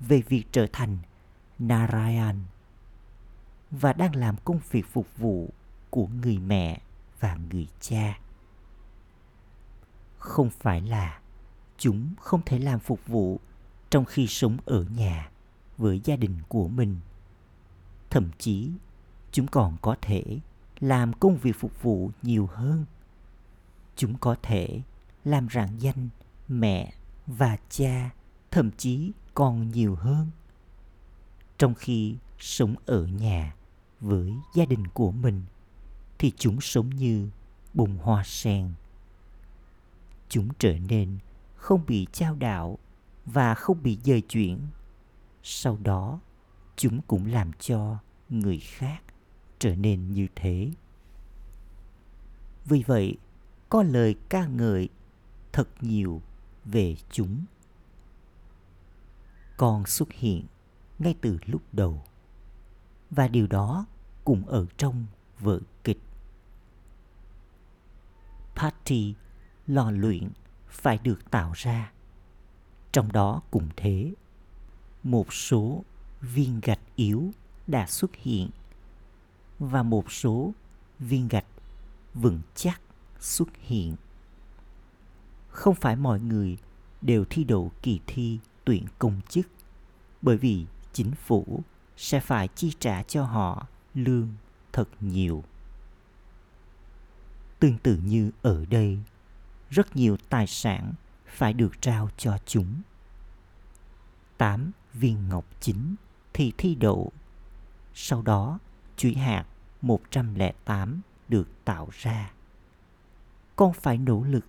về 0.00 0.22
việc 0.28 0.44
trở 0.52 0.66
thành 0.72 0.98
Narayan 1.58 2.44
và 3.70 3.92
đang 3.92 4.16
làm 4.16 4.36
công 4.44 4.60
việc 4.70 4.86
phục 4.92 5.06
vụ 5.16 5.50
của 5.90 6.06
người 6.06 6.38
mẹ 6.38 6.80
và 7.20 7.36
người 7.50 7.66
cha. 7.80 8.18
Không 10.18 10.50
phải 10.50 10.80
là 10.80 11.20
chúng 11.78 12.14
không 12.20 12.40
thể 12.46 12.58
làm 12.58 12.78
phục 12.80 13.06
vụ 13.06 13.40
trong 13.90 14.04
khi 14.04 14.26
sống 14.26 14.56
ở 14.64 14.84
nhà 14.96 15.30
với 15.78 16.00
gia 16.04 16.16
đình 16.16 16.38
của 16.48 16.68
mình. 16.68 16.96
Thậm 18.10 18.30
chí, 18.38 18.70
chúng 19.32 19.46
còn 19.46 19.76
có 19.82 19.96
thể 20.00 20.40
làm 20.80 21.12
công 21.12 21.36
việc 21.36 21.56
phục 21.58 21.82
vụ 21.82 22.10
nhiều 22.22 22.46
hơn. 22.46 22.84
Chúng 23.96 24.18
có 24.18 24.36
thể 24.42 24.80
làm 25.24 25.48
rạng 25.54 25.80
danh 25.80 26.08
mẹ 26.48 26.92
và 27.26 27.56
cha, 27.70 28.10
thậm 28.50 28.70
chí 28.70 29.12
còn 29.34 29.70
nhiều 29.70 29.94
hơn. 29.94 30.30
Trong 31.58 31.74
khi 31.74 32.16
sống 32.38 32.74
ở 32.86 33.06
nhà 33.06 33.54
với 34.00 34.32
gia 34.54 34.64
đình 34.64 34.86
của 34.86 35.10
mình 35.10 35.42
thì 36.18 36.32
chúng 36.36 36.60
sống 36.60 36.90
như 36.90 37.30
bông 37.74 37.98
hoa 37.98 38.22
sen. 38.24 38.70
Chúng 40.28 40.48
trở 40.58 40.78
nên 40.78 41.18
không 41.56 41.80
bị 41.86 42.06
trao 42.12 42.34
đảo 42.34 42.78
và 43.26 43.54
không 43.54 43.82
bị 43.82 43.98
dời 44.04 44.20
chuyển. 44.20 44.58
Sau 45.42 45.78
đó, 45.82 46.20
chúng 46.76 47.00
cũng 47.06 47.26
làm 47.26 47.52
cho 47.52 47.98
người 48.28 48.58
khác 48.58 49.02
trở 49.58 49.74
nên 49.74 50.12
như 50.12 50.26
thế. 50.34 50.70
Vì 52.64 52.82
vậy, 52.86 53.16
có 53.68 53.82
lời 53.82 54.14
ca 54.28 54.46
ngợi 54.46 54.88
thật 55.52 55.68
nhiều 55.80 56.22
về 56.64 56.96
chúng. 57.10 57.44
Con 59.56 59.86
xuất 59.86 60.12
hiện 60.12 60.44
ngay 60.98 61.14
từ 61.20 61.38
lúc 61.46 61.62
đầu 61.72 62.02
và 63.10 63.28
điều 63.28 63.46
đó 63.46 63.86
cũng 64.24 64.46
ở 64.46 64.66
trong 64.76 65.06
vở 65.38 65.60
kịch. 65.84 66.00
Party 68.56 69.14
lò 69.66 69.90
luyện 69.90 70.30
phải 70.68 70.98
được 70.98 71.30
tạo 71.30 71.52
ra. 71.54 71.92
Trong 72.92 73.12
đó 73.12 73.42
cũng 73.50 73.68
thế, 73.76 74.12
một 75.02 75.32
số 75.32 75.84
viên 76.20 76.60
gạch 76.60 76.80
yếu 76.96 77.30
đã 77.66 77.86
xuất 77.86 78.14
hiện 78.14 78.50
và 79.58 79.82
một 79.82 80.12
số 80.12 80.52
viên 80.98 81.28
gạch 81.28 81.46
vững 82.14 82.40
chắc 82.54 82.80
xuất 83.20 83.48
hiện. 83.60 83.96
Không 85.48 85.74
phải 85.74 85.96
mọi 85.96 86.20
người 86.20 86.58
đều 87.02 87.24
thi 87.30 87.44
đậu 87.44 87.72
kỳ 87.82 88.00
thi 88.06 88.38
tuyển 88.64 88.84
công 88.98 89.20
chức 89.28 89.46
bởi 90.22 90.36
vì 90.36 90.66
chính 90.92 91.12
phủ 91.12 91.62
sẽ 91.96 92.20
phải 92.20 92.48
chi 92.48 92.72
trả 92.78 93.02
cho 93.02 93.24
họ 93.24 93.66
lương 93.94 94.28
thật 94.72 94.88
nhiều. 95.00 95.44
Tương 97.58 97.78
tự 97.78 97.96
như 98.04 98.30
ở 98.42 98.64
đây, 98.64 98.98
rất 99.70 99.96
nhiều 99.96 100.16
tài 100.28 100.46
sản 100.46 100.92
phải 101.26 101.52
được 101.52 101.82
trao 101.82 102.10
cho 102.16 102.38
chúng. 102.46 102.80
Tám 104.38 104.70
viên 104.94 105.28
ngọc 105.28 105.44
chính 105.60 105.94
thì 106.32 106.52
thi 106.58 106.74
đậu. 106.74 107.12
Sau 107.94 108.22
đó, 108.22 108.58
chuỗi 108.96 109.14
hạt 109.14 109.44
108 109.82 111.00
được 111.28 111.48
tạo 111.64 111.88
ra. 111.92 112.32
Con 113.56 113.72
phải 113.72 113.98
nỗ 113.98 114.22
lực 114.22 114.46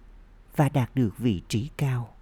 và 0.56 0.70
đạt 0.70 0.96
được 0.96 1.18
vị 1.18 1.42
trí 1.48 1.70
cao. 1.78 2.14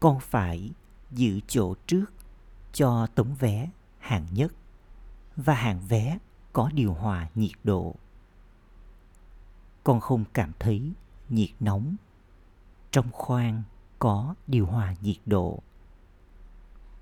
Con 0.00 0.20
phải 0.20 0.70
giữ 1.10 1.40
chỗ 1.46 1.74
trước 1.86 2.04
cho 2.72 3.06
tấm 3.14 3.34
vé 3.38 3.70
hạng 3.98 4.26
nhất 4.32 4.52
và 5.36 5.54
hạng 5.54 5.80
vé 5.88 6.18
có 6.52 6.70
điều 6.74 6.94
hòa 6.94 7.28
nhiệt 7.34 7.58
độ. 7.64 7.94
Con 9.84 10.00
không 10.00 10.24
cảm 10.32 10.52
thấy 10.58 10.92
nhiệt 11.28 11.50
nóng. 11.60 11.96
Trong 12.90 13.12
khoang 13.12 13.62
có 13.98 14.34
điều 14.46 14.66
hòa 14.66 14.94
nhiệt 15.00 15.16
độ. 15.26 15.58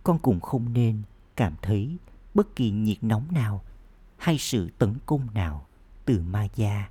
Con 0.03 0.19
cũng 0.19 0.41
không 0.41 0.73
nên 0.73 1.03
cảm 1.37 1.55
thấy 1.63 1.97
bất 2.37 2.57
kỳ 2.57 2.71
nhiệt 2.71 2.99
nóng 3.00 3.26
nào 3.31 3.64
hay 4.16 4.38
sự 4.38 4.71
tấn 4.78 4.95
công 5.07 5.35
nào 5.35 5.66
từ 6.05 6.21
ma 6.21 6.49
gia 6.55 6.90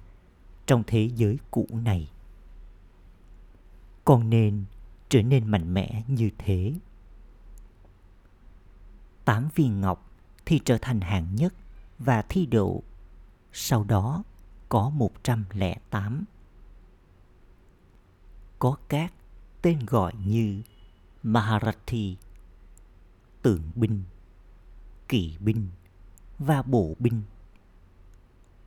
trong 0.65 0.83
thế 0.87 1.09
giới 1.15 1.37
cũ 1.51 1.67
này. 1.71 2.11
Con 4.05 4.29
nên 4.29 4.65
trở 5.09 5.21
nên 5.21 5.47
mạnh 5.47 5.73
mẽ 5.73 6.03
như 6.07 6.29
thế. 6.37 6.73
Tám 9.25 9.49
viên 9.55 9.81
ngọc 9.81 10.11
thì 10.45 10.59
trở 10.65 10.77
thành 10.81 11.01
hạng 11.01 11.35
nhất 11.35 11.53
và 11.99 12.21
thi 12.21 12.45
độ. 12.45 12.83
Sau 13.53 13.83
đó 13.83 14.23
có 14.69 14.89
108. 14.89 16.25
Có 18.59 18.77
các 18.89 19.13
tên 19.61 19.79
gọi 19.85 20.13
như 20.25 20.61
Maharathi, 21.23 22.17
tượng 23.41 23.61
binh, 23.75 24.03
kỵ 25.09 25.37
binh 25.39 25.69
và 26.39 26.61
bộ 26.61 26.95
binh. 26.99 27.21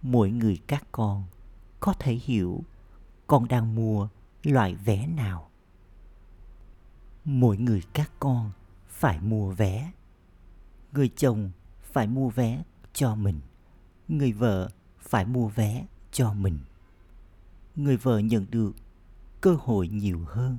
Mỗi 0.03 0.31
người 0.31 0.59
các 0.67 0.87
con 0.93 1.25
có 1.81 1.93
thể 1.93 2.15
hiểu 2.15 2.65
con 3.27 3.49
đang 3.49 3.75
mua 3.75 4.09
loại 4.43 4.75
vé 4.75 5.07
nào. 5.07 5.51
Mỗi 7.25 7.59
người 7.59 7.83
các 7.93 8.13
con 8.21 8.51
phải 8.89 9.21
mua 9.21 9.51
vé. 9.51 9.93
Người 10.93 11.11
chồng 11.17 11.51
phải 11.93 12.07
mua 12.07 12.31
vé 12.31 12.63
cho 12.93 13.15
mình. 13.15 13.41
Người 14.09 14.33
vợ 14.33 14.69
phải 14.99 15.25
mua 15.25 15.49
vé 15.49 15.87
cho 16.13 16.33
mình. 16.33 16.59
Người 17.77 17.97
vợ 17.97 18.19
nhận 18.19 18.47
được 18.51 18.73
cơ 19.41 19.57
hội 19.61 19.89
nhiều 19.89 20.25
hơn 20.27 20.59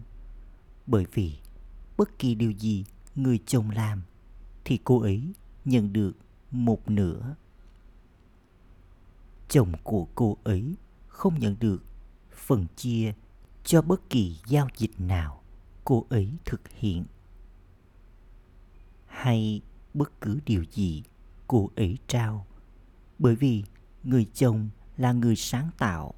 bởi 0.88 1.06
vì 1.14 1.34
bất 1.98 2.20
kỳ 2.20 2.36
điều 2.36 2.52
gì 2.52 2.86
người 3.16 3.40
chồng 3.46 3.70
làm 3.70 4.02
thì 4.66 4.80
cô 4.84 5.02
ấy 5.02 5.34
nhận 5.66 5.94
được 5.94 6.14
một 6.52 6.90
nửa. 6.90 7.36
Chồng 9.50 9.74
của 9.84 10.08
cô 10.16 10.38
ấy 10.44 10.76
không 11.08 11.40
nhận 11.40 11.56
được 11.60 11.84
phần 12.32 12.66
chia 12.76 13.14
cho 13.64 13.82
bất 13.82 14.10
kỳ 14.10 14.38
giao 14.48 14.68
dịch 14.78 15.00
nào 15.00 15.42
cô 15.84 16.06
ấy 16.10 16.34
thực 16.46 16.68
hiện 16.68 17.06
hay 19.08 19.62
bất 19.94 20.22
cứ 20.22 20.40
điều 20.46 20.66
gì 20.72 21.04
cô 21.48 21.70
ấy 21.76 21.98
trao, 22.08 22.46
bởi 23.20 23.36
vì 23.36 23.64
người 24.04 24.26
chồng 24.34 24.70
là 24.98 25.12
người 25.12 25.36
sáng 25.36 25.70
tạo 25.78 26.14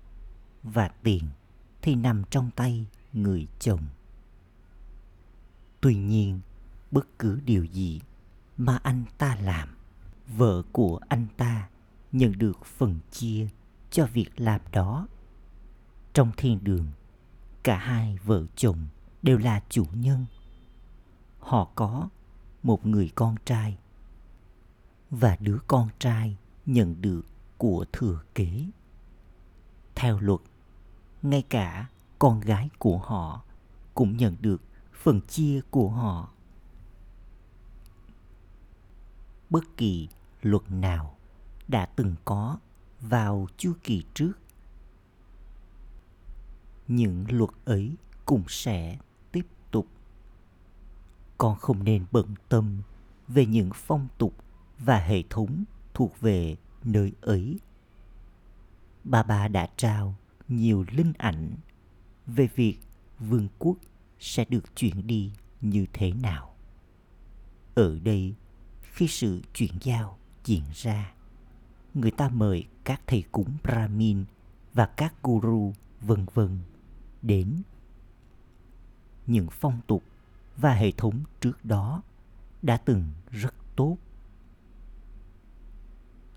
và 0.63 0.88
tiền 0.88 1.24
thì 1.81 1.95
nằm 1.95 2.24
trong 2.29 2.51
tay 2.55 2.86
người 3.13 3.48
chồng 3.60 3.81
tuy 5.81 5.95
nhiên, 5.95 6.39
bất 6.91 7.19
cứ 7.19 7.39
điều 7.45 7.65
gì 7.65 8.01
mà 8.62 8.80
anh 8.84 9.03
ta 9.18 9.36
làm. 9.36 9.70
Vợ 10.27 10.63
của 10.72 11.00
anh 11.10 11.27
ta 11.38 11.70
nhận 12.12 12.38
được 12.38 12.65
phần 12.65 13.00
chia 13.12 13.48
cho 13.91 14.06
việc 14.06 14.30
làm 14.38 14.62
đó. 14.71 15.08
Trong 16.13 16.32
thiên 16.38 16.63
đường, 16.63 16.88
cả 17.63 17.78
hai 17.78 18.17
vợ 18.24 18.45
chồng 18.56 18.88
đều 19.21 19.38
là 19.38 19.62
chủ 19.69 19.86
nhân. 19.93 20.26
Họ 21.39 21.69
có 21.76 22.10
một 22.63 22.86
người 22.86 23.12
con 23.15 23.36
trai 23.45 23.78
và 25.10 25.38
đứa 25.39 25.58
con 25.67 25.89
trai 26.00 26.38
nhận 26.65 27.02
được 27.02 27.21
của 27.58 27.86
thừa 27.91 28.21
kế. 28.36 28.65
Theo 29.95 30.19
luật, 30.19 30.39
ngay 31.21 31.41
cả 31.41 31.89
con 32.19 32.39
gái 32.39 32.69
của 32.80 32.97
họ 32.97 33.43
cũng 33.93 34.17
nhận 34.17 34.36
được 34.41 34.62
phần 34.93 35.21
chia 35.21 35.62
của 35.69 35.89
họ. 35.89 36.30
Bất 39.52 39.78
kỳ 39.78 40.08
luật 40.42 40.72
nào 40.72 41.18
đã 41.68 41.86
từng 41.86 42.16
có 42.26 42.58
vào 43.02 43.48
chu 43.58 43.74
kỳ 43.84 44.04
trước, 44.14 44.32
những 46.88 47.26
luật 47.30 47.50
ấy 47.66 47.96
cũng 48.26 48.44
sẽ 48.48 48.98
tiếp 49.32 49.46
tục. 49.72 49.88
Con 51.38 51.58
không 51.58 51.84
nên 51.84 52.06
bận 52.12 52.28
tâm 52.50 52.82
về 53.28 53.46
những 53.46 53.70
phong 53.74 54.08
tục 54.18 54.34
và 54.80 54.98
hệ 54.98 55.24
thống 55.30 55.64
thuộc 55.94 56.22
về 56.22 56.56
nơi 56.84 57.14
ấy. 57.22 57.60
Bà 59.04 59.24
bà 59.24 59.48
đã 59.48 59.70
trao 59.78 60.16
nhiều 60.48 60.86
linh 60.92 61.14
ảnh 61.18 61.56
về 62.28 62.50
việc 62.56 62.78
vương 63.20 63.48
quốc 63.60 63.78
sẽ 64.20 64.46
được 64.50 64.76
chuyển 64.76 65.08
đi 65.08 65.32
như 65.62 65.86
thế 65.94 66.12
nào. 66.12 66.56
Ở 67.76 68.00
đây 68.00 68.36
khi 68.91 69.08
sự 69.08 69.41
chuyển 69.54 69.71
giao 69.82 70.17
diễn 70.45 70.63
ra, 70.73 71.13
người 71.93 72.12
ta 72.12 72.30
mời 72.30 72.67
các 72.84 73.01
thầy 73.08 73.23
cúng 73.32 73.58
brahmin 73.63 74.25
và 74.73 74.86
các 74.86 75.13
guru 75.23 75.73
vân 76.01 76.25
vân 76.34 76.60
đến 77.21 77.62
những 79.27 79.47
phong 79.51 79.82
tục 79.88 80.04
và 80.58 80.73
hệ 80.73 80.91
thống 80.91 81.23
trước 81.41 81.65
đó 81.65 82.01
đã 82.62 82.77
từng 82.77 83.12
rất 83.32 83.54
tốt. 83.75 83.97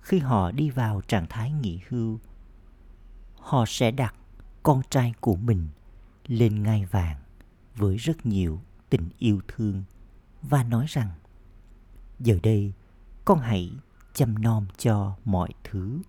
Khi 0.01 0.19
họ 0.19 0.51
đi 0.51 0.71
vào 0.71 1.01
trạng 1.01 1.27
thái 1.29 1.53
nghỉ 1.53 1.81
hưu, 1.89 2.19
họ 3.37 3.65
sẽ 3.69 3.91
đặt 3.91 4.15
con 4.63 4.83
trai 4.91 5.15
của 5.21 5.37
mình 5.37 5.69
lên 6.27 6.63
ngai 6.63 6.87
vàng 6.87 7.21
với 7.77 7.97
rất 7.97 8.27
nhiều 8.27 8.61
tình 8.91 9.09
yêu 9.19 9.41
thương 9.49 9.85
và 10.43 10.65
nói 10.65 10.87
rằng 10.89 11.11
giờ 12.25 12.39
đây, 12.43 12.73
con 13.25 13.39
hãy 13.39 13.73
chăm 14.15 14.43
nom 14.43 14.67
cho 14.79 15.17
mọi 15.25 15.49
thứ. 15.65 16.01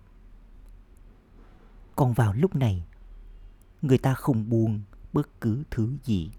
Còn 1.96 2.12
vào 2.12 2.32
lúc 2.32 2.54
này, 2.54 2.84
người 3.82 3.98
ta 3.98 4.14
không 4.14 4.48
buông 4.48 4.80
bất 5.12 5.40
cứ 5.40 5.62
thứ 5.70 5.96
gì, 6.04 6.30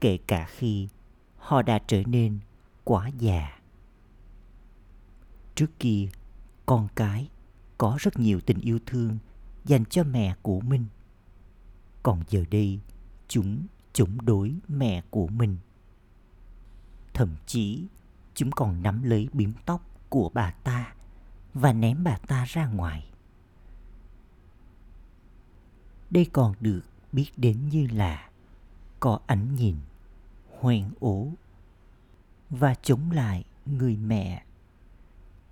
kể 0.00 0.18
cả 0.26 0.46
khi 0.50 0.88
họ 1.36 1.62
đã 1.62 1.78
trở 1.86 2.02
nên 2.06 2.38
quá 2.84 3.10
già. 3.18 3.58
Trước 5.54 5.78
kia, 5.78 6.08
con 6.66 6.88
cái 6.94 7.28
có 7.78 7.96
rất 8.00 8.18
nhiều 8.18 8.40
tình 8.40 8.60
yêu 8.60 8.78
thương 8.86 9.18
dành 9.64 9.84
cho 9.84 10.04
mẹ 10.04 10.36
của 10.42 10.60
mình. 10.60 10.86
Còn 12.02 12.22
giờ 12.28 12.44
đây, 12.50 12.80
chúng 13.28 13.66
chống 13.92 14.24
đối 14.24 14.54
mẹ 14.68 15.02
của 15.10 15.26
mình. 15.26 15.56
Thậm 17.14 17.34
chí 17.46 17.86
chúng 18.40 18.50
còn 18.50 18.82
nắm 18.82 19.02
lấy 19.02 19.28
bím 19.32 19.52
tóc 19.66 19.80
của 20.08 20.30
bà 20.34 20.50
ta 20.50 20.94
và 21.54 21.72
ném 21.72 22.04
bà 22.04 22.16
ta 22.16 22.44
ra 22.44 22.66
ngoài. 22.66 23.10
Đây 26.10 26.26
còn 26.32 26.54
được 26.60 26.80
biết 27.12 27.30
đến 27.36 27.68
như 27.68 27.86
là 27.92 28.30
có 29.00 29.18
ánh 29.26 29.54
nhìn 29.54 29.76
hoen 30.60 30.90
ố 31.00 31.28
và 32.50 32.74
chống 32.82 33.10
lại 33.10 33.44
người 33.66 33.96
mẹ. 33.96 34.44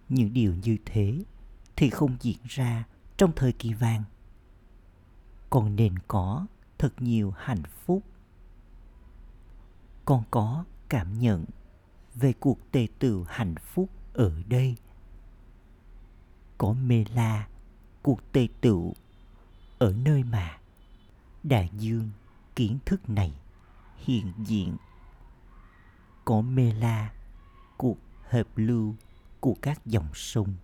Những 0.09 0.33
điều 0.33 0.55
như 0.55 0.77
thế 0.85 1.25
thì 1.77 1.91
không 1.91 2.17
diễn 2.21 2.39
ra 2.45 2.85
trong 3.17 3.33
thời 3.37 3.53
kỳ 3.53 3.75
vàng. 3.75 4.03
Con 5.51 5.77
nên 5.77 5.95
có 6.09 6.47
thật 6.79 6.93
nhiều 6.99 7.35
hạnh 7.37 7.63
phúc. 7.85 8.03
Con 10.05 10.23
có 10.31 10.65
cảm 10.89 11.19
nhận 11.19 11.45
về 12.21 12.33
cuộc 12.33 12.59
tề 12.73 12.87
tự 12.99 13.25
hạnh 13.29 13.55
phúc 13.57 13.91
ở 14.15 14.33
đây. 14.49 14.77
Có 16.59 16.73
mê 16.73 17.05
la, 17.15 17.49
cuộc 18.03 18.33
tề 18.33 18.49
tự 18.61 18.93
ở 19.79 19.93
nơi 20.05 20.23
mà. 20.23 20.59
Đại 21.43 21.71
dương 21.79 22.11
kiến 22.57 22.79
thức 22.85 23.11
này 23.11 23.33
hiện 23.97 24.33
diện. 24.39 24.77
Có 26.25 26.41
mê 26.41 26.73
la, 26.73 27.13
cuộc 27.77 27.99
hợp 28.29 28.47
lưu 28.57 28.95
của 29.41 29.55
các 29.63 29.87
dòng 29.87 30.09
sông. 30.15 30.55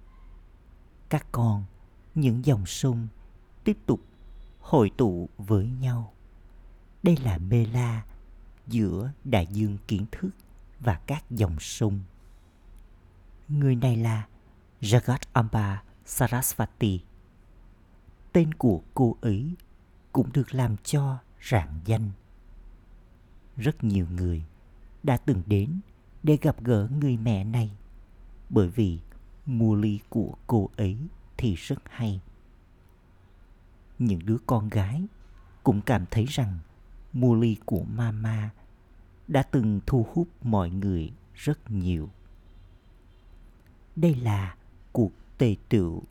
Các 1.09 1.27
con, 1.33 1.65
những 2.15 2.45
dòng 2.45 2.67
sông 2.67 3.09
tiếp 3.65 3.79
tục 3.87 4.01
hội 4.61 4.91
tụ 4.97 5.29
với 5.39 5.67
nhau. 5.81 6.13
Đây 7.03 7.17
là 7.17 7.39
mê 7.39 7.67
la 7.67 8.05
giữa 8.67 9.11
đại 9.25 9.47
dương 9.47 9.79
kiến 9.89 10.07
thức 10.13 10.31
và 10.85 11.01
các 11.07 11.31
dòng 11.31 11.57
sông 11.61 12.01
người 13.49 13.75
này 13.75 13.97
là 13.97 14.27
Jagat 14.81 15.19
Amba 15.33 15.83
Sarasvati. 16.05 17.01
Tên 18.33 18.55
của 18.55 18.83
cô 18.95 19.17
ấy 19.21 19.55
cũng 20.13 20.33
được 20.33 20.55
làm 20.55 20.77
cho 20.85 21.19
rạng 21.43 21.81
danh. 21.85 22.11
Rất 23.57 23.85
nhiều 23.85 24.07
người 24.11 24.45
đã 25.03 25.17
từng 25.17 25.43
đến 25.47 25.81
để 26.23 26.39
gặp 26.43 26.65
gỡ 26.65 26.89
người 27.01 27.17
mẹ 27.17 27.45
này, 27.45 27.71
bởi 28.51 28.69
vì 28.69 28.99
mua 29.47 29.75
ly 29.75 30.01
của 30.09 30.35
cô 30.47 30.71
ấy 30.77 30.99
thì 31.37 31.55
rất 31.55 31.79
hay. 31.91 32.21
Những 33.99 34.27
đứa 34.27 34.39
con 34.47 34.69
gái 34.69 35.07
cũng 35.63 35.81
cảm 35.81 36.05
thấy 36.11 36.25
rằng 36.25 36.59
mua 37.13 37.35
ly 37.35 37.57
của 37.65 37.85
mama 37.85 38.51
đã 39.29 39.43
từng 39.43 39.81
thu 39.87 40.07
hút 40.13 40.29
mọi 40.43 40.71
người 40.71 41.13
rất 41.35 41.71
nhiều. 41.71 42.11
Đây 43.97 44.15
là 44.15 44.57
cuộc 44.93 45.13
tề 45.39 45.57
tựu 45.69 46.03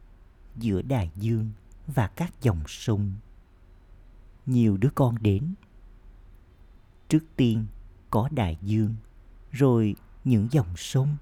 giữa 0.55 0.81
đại 0.81 1.11
dương 1.15 1.51
và 1.87 2.07
các 2.07 2.41
dòng 2.41 2.63
sông. 2.67 3.11
Nhiều 4.45 4.77
đứa 4.77 4.89
con 4.95 5.15
đến. 5.21 5.53
Trước 7.09 7.23
tiên 7.35 7.65
có 8.09 8.29
đại 8.31 8.57
dương, 8.61 8.95
rồi 9.51 9.95
những 10.23 10.47
dòng 10.51 10.77
sông. 10.77 11.17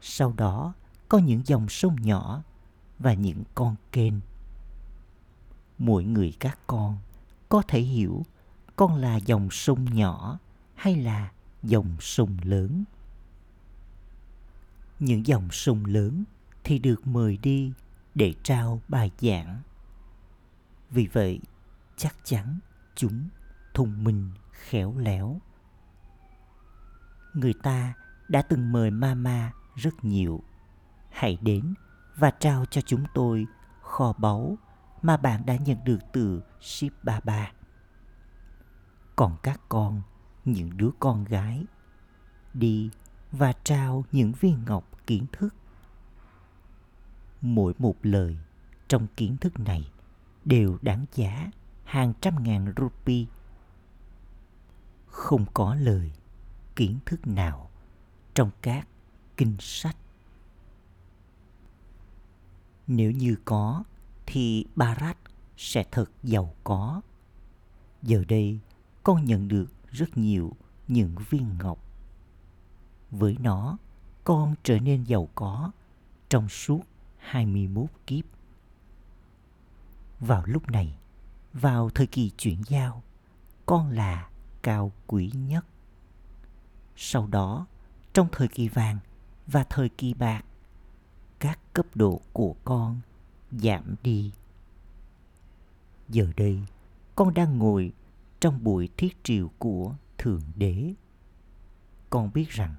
Sau 0.00 0.32
đó 0.36 0.74
có 1.08 1.18
những 1.18 1.42
dòng 1.46 1.68
sông 1.68 1.96
nhỏ 2.02 2.42
và 2.98 3.12
những 3.12 3.42
con 3.54 3.74
kênh. 3.92 4.14
Mỗi 5.78 6.04
người 6.04 6.36
các 6.40 6.58
con 6.66 6.98
có 7.48 7.62
thể 7.68 7.80
hiểu 7.80 8.26
con 8.76 8.94
là 8.94 9.16
dòng 9.16 9.48
sông 9.50 9.84
nhỏ 9.84 10.38
hay 10.78 10.96
là 10.96 11.32
dòng 11.62 11.96
sông 12.00 12.36
lớn. 12.42 12.84
Những 14.98 15.26
dòng 15.26 15.48
sông 15.50 15.84
lớn 15.84 16.24
thì 16.64 16.78
được 16.78 17.06
mời 17.06 17.36
đi 17.36 17.72
để 18.14 18.34
trao 18.42 18.80
bài 18.88 19.10
giảng. 19.18 19.62
Vì 20.90 21.06
vậy, 21.06 21.40
chắc 21.96 22.16
chắn 22.24 22.58
chúng 22.94 23.28
thông 23.74 24.04
minh, 24.04 24.30
khéo 24.52 24.94
léo. 24.98 25.40
Người 27.34 27.54
ta 27.62 27.94
đã 28.28 28.42
từng 28.42 28.72
mời 28.72 28.90
Mama 28.90 29.52
rất 29.76 30.04
nhiều. 30.04 30.42
Hãy 31.10 31.38
đến 31.42 31.74
và 32.16 32.30
trao 32.30 32.64
cho 32.64 32.80
chúng 32.80 33.04
tôi 33.14 33.46
kho 33.80 34.12
báu 34.12 34.58
mà 35.02 35.16
bạn 35.16 35.46
đã 35.46 35.56
nhận 35.56 35.84
được 35.84 35.98
từ 36.12 36.42
Ship 36.60 37.04
Baba. 37.04 37.52
Còn 39.16 39.36
các 39.42 39.60
con, 39.68 40.02
những 40.52 40.76
đứa 40.76 40.90
con 40.98 41.24
gái, 41.24 41.64
đi 42.54 42.90
và 43.32 43.52
trao 43.64 44.04
những 44.12 44.32
viên 44.32 44.64
ngọc 44.66 45.06
kiến 45.06 45.26
thức. 45.32 45.54
Mỗi 47.40 47.72
một 47.78 47.96
lời 48.02 48.36
trong 48.88 49.06
kiến 49.16 49.36
thức 49.36 49.60
này 49.60 49.90
đều 50.44 50.78
đáng 50.82 51.06
giá 51.14 51.50
hàng 51.84 52.12
trăm 52.20 52.42
ngàn 52.42 52.72
rupee. 52.76 53.24
Không 55.06 55.46
có 55.54 55.74
lời 55.74 56.12
kiến 56.76 56.98
thức 57.06 57.26
nào 57.26 57.70
trong 58.34 58.50
các 58.62 58.88
kinh 59.36 59.56
sách. 59.60 59.96
Nếu 62.86 63.10
như 63.10 63.36
có 63.44 63.84
thì 64.26 64.66
Barat 64.76 65.18
sẽ 65.56 65.84
thật 65.90 66.10
giàu 66.22 66.54
có. 66.64 67.00
Giờ 68.02 68.24
đây 68.28 68.60
con 69.02 69.24
nhận 69.24 69.48
được 69.48 69.66
rất 69.90 70.18
nhiều 70.18 70.52
những 70.88 71.14
viên 71.30 71.58
ngọc. 71.58 71.78
Với 73.10 73.36
nó, 73.40 73.76
con 74.24 74.54
trở 74.62 74.78
nên 74.78 75.04
giàu 75.04 75.28
có 75.34 75.70
trong 76.28 76.48
suốt 76.48 76.80
21 77.18 77.86
kiếp. 78.06 78.24
Vào 80.20 80.42
lúc 80.46 80.70
này, 80.70 80.98
vào 81.52 81.90
thời 81.90 82.06
kỳ 82.06 82.30
chuyển 82.30 82.62
giao, 82.66 83.02
con 83.66 83.90
là 83.90 84.28
cao 84.62 84.92
quý 85.06 85.30
nhất. 85.34 85.64
Sau 86.96 87.26
đó, 87.26 87.66
trong 88.12 88.28
thời 88.32 88.48
kỳ 88.48 88.68
vàng 88.68 88.98
và 89.46 89.64
thời 89.70 89.88
kỳ 89.88 90.14
bạc, 90.14 90.44
các 91.38 91.58
cấp 91.72 91.86
độ 91.94 92.20
của 92.32 92.54
con 92.64 93.00
giảm 93.50 93.94
đi. 94.02 94.32
Giờ 96.08 96.26
đây, 96.36 96.62
con 97.14 97.34
đang 97.34 97.58
ngồi 97.58 97.92
trong 98.40 98.64
buổi 98.64 98.88
thiết 98.96 99.24
triều 99.24 99.50
của 99.58 99.94
Thượng 100.18 100.42
Đế. 100.56 100.94
Con 102.10 102.30
biết 102.34 102.48
rằng 102.48 102.74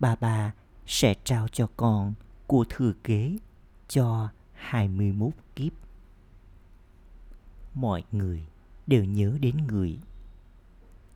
ba 0.00 0.16
ba 0.16 0.54
sẽ 0.86 1.14
trao 1.24 1.48
cho 1.48 1.68
con 1.76 2.14
của 2.46 2.64
thừa 2.68 2.92
kế 3.04 3.36
cho 3.88 4.28
21 4.52 5.32
kiếp. 5.56 5.72
Mọi 7.74 8.04
người 8.12 8.46
đều 8.86 9.04
nhớ 9.04 9.38
đến 9.40 9.56
người. 9.56 9.98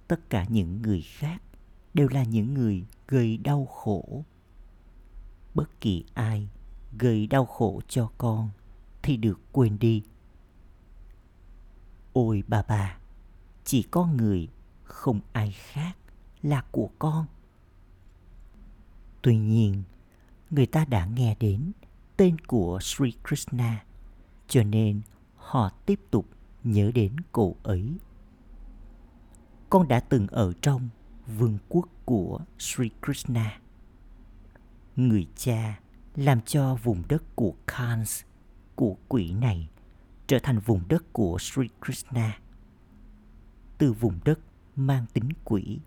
Tất 0.09 0.31
cả 0.31 0.45
những 0.49 0.83
người 0.83 1.03
khác 1.03 1.43
đều 1.95 2.09
là 2.09 2.25
những 2.25 2.55
người 2.55 2.85
gây 3.09 3.37
đau 3.37 3.67
khổ. 3.67 4.25
Bất 5.55 5.81
kỳ 5.81 6.05
ai 6.15 6.49
gây 6.99 7.27
đau 7.27 7.47
khổ 7.47 7.81
cho 7.89 8.11
con 8.19 8.51
thì 9.03 9.17
được 9.17 9.41
quên 9.53 9.79
đi. 9.79 10.03
Ôi 12.13 12.43
bà 12.49 12.63
bà, 12.69 12.99
chỉ 13.69 13.83
có 13.83 14.07
người, 14.07 14.49
không 14.85 15.21
ai 15.33 15.53
khác 15.53 15.97
là 16.43 16.63
của 16.71 16.91
con. 16.99 17.27
Tuy 19.23 19.37
nhiên, 19.37 19.83
người 20.51 20.67
ta 20.67 20.85
đã 20.85 21.07
nghe 21.07 21.37
đến 21.41 21.73
tên 22.17 22.39
của 22.39 22.79
Sri 22.83 23.13
Krishna, 23.29 23.85
cho 24.47 24.63
nên 24.63 25.01
họ 25.37 25.71
tiếp 25.87 26.01
tục 26.11 26.27
nhớ 26.65 26.91
đến 26.95 27.17
cậu 27.33 27.57
ấy. 27.63 27.99
Con 29.71 29.89
đã 29.89 30.01
từng 30.01 30.27
ở 30.27 30.53
trong 30.63 30.89
vương 31.27 31.59
quốc 31.69 31.89
của 32.05 32.41
Sri 32.59 32.91
Krishna. 33.03 33.61
Người 34.97 35.27
cha 35.37 35.81
làm 36.17 36.41
cho 36.41 36.75
vùng 36.75 37.03
đất 37.09 37.23
của 37.35 37.55
Kans, 37.67 38.23
của 38.75 38.97
quỷ 39.09 39.33
này, 39.33 39.69
trở 40.27 40.39
thành 40.43 40.59
vùng 40.59 40.89
đất 40.89 41.13
của 41.13 41.39
Sri 41.39 41.69
Krishna. 41.85 42.39
Từ 43.79 43.93
vùng 43.93 44.19
đất 44.25 44.39
mang 44.77 45.07
tính 45.13 45.29
quỷ, 45.45 45.79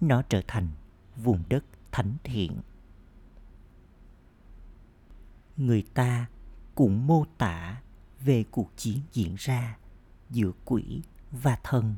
nó 0.00 0.22
trở 0.22 0.42
thành 0.48 0.68
vùng 1.16 1.42
đất 1.48 1.64
thánh 1.92 2.16
thiện. 2.24 2.52
Người 5.56 5.84
ta 5.94 6.26
cũng 6.74 7.06
mô 7.06 7.24
tả 7.38 7.82
về 8.20 8.44
cuộc 8.50 8.70
chiến 8.76 8.98
diễn 9.12 9.34
ra 9.38 9.78
giữa 10.30 10.52
quỷ 10.64 11.02
và 11.30 11.58
thần 11.64 11.94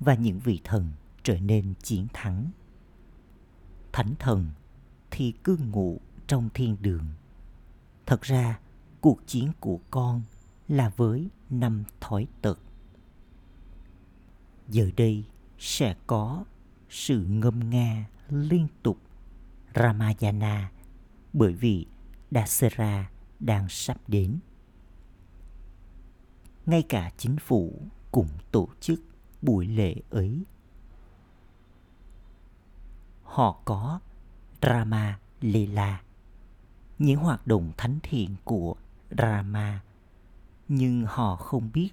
và 0.00 0.14
những 0.14 0.38
vị 0.38 0.60
thần 0.64 0.92
trở 1.22 1.38
nên 1.40 1.74
chiến 1.82 2.06
thắng. 2.12 2.50
Thánh 3.92 4.14
thần 4.18 4.50
thì 5.10 5.32
cư 5.44 5.56
ngụ 5.56 6.00
trong 6.26 6.48
thiên 6.54 6.76
đường. 6.80 7.04
Thật 8.06 8.22
ra, 8.22 8.60
cuộc 9.00 9.20
chiến 9.26 9.52
của 9.60 9.80
con 9.90 10.22
là 10.68 10.92
với 10.96 11.28
năm 11.50 11.84
thói 12.00 12.26
tật. 12.42 12.58
Giờ 14.68 14.90
đây 14.96 15.24
sẽ 15.58 15.94
có 16.06 16.44
sự 16.90 17.24
ngâm 17.28 17.70
nga 17.70 18.08
liên 18.28 18.66
tục 18.82 18.98
Ramayana 19.74 20.70
bởi 21.32 21.52
vì 21.52 21.86
Dasera 22.30 23.10
đang 23.40 23.68
sắp 23.68 23.96
đến. 24.06 24.38
Ngay 26.66 26.82
cả 26.82 27.12
chính 27.16 27.36
phủ 27.38 27.82
cũng 28.12 28.28
tổ 28.50 28.68
chức 28.80 29.00
buổi 29.42 29.66
lễ 29.66 29.94
ấy. 30.10 30.42
Họ 33.22 33.60
có 33.64 34.00
Rama 34.62 35.18
Lila, 35.40 36.02
những 36.98 37.20
hoạt 37.20 37.46
động 37.46 37.72
thánh 37.76 37.98
thiện 38.02 38.36
của 38.44 38.74
Rama, 39.18 39.82
nhưng 40.68 41.04
họ 41.06 41.36
không 41.36 41.70
biết 41.72 41.90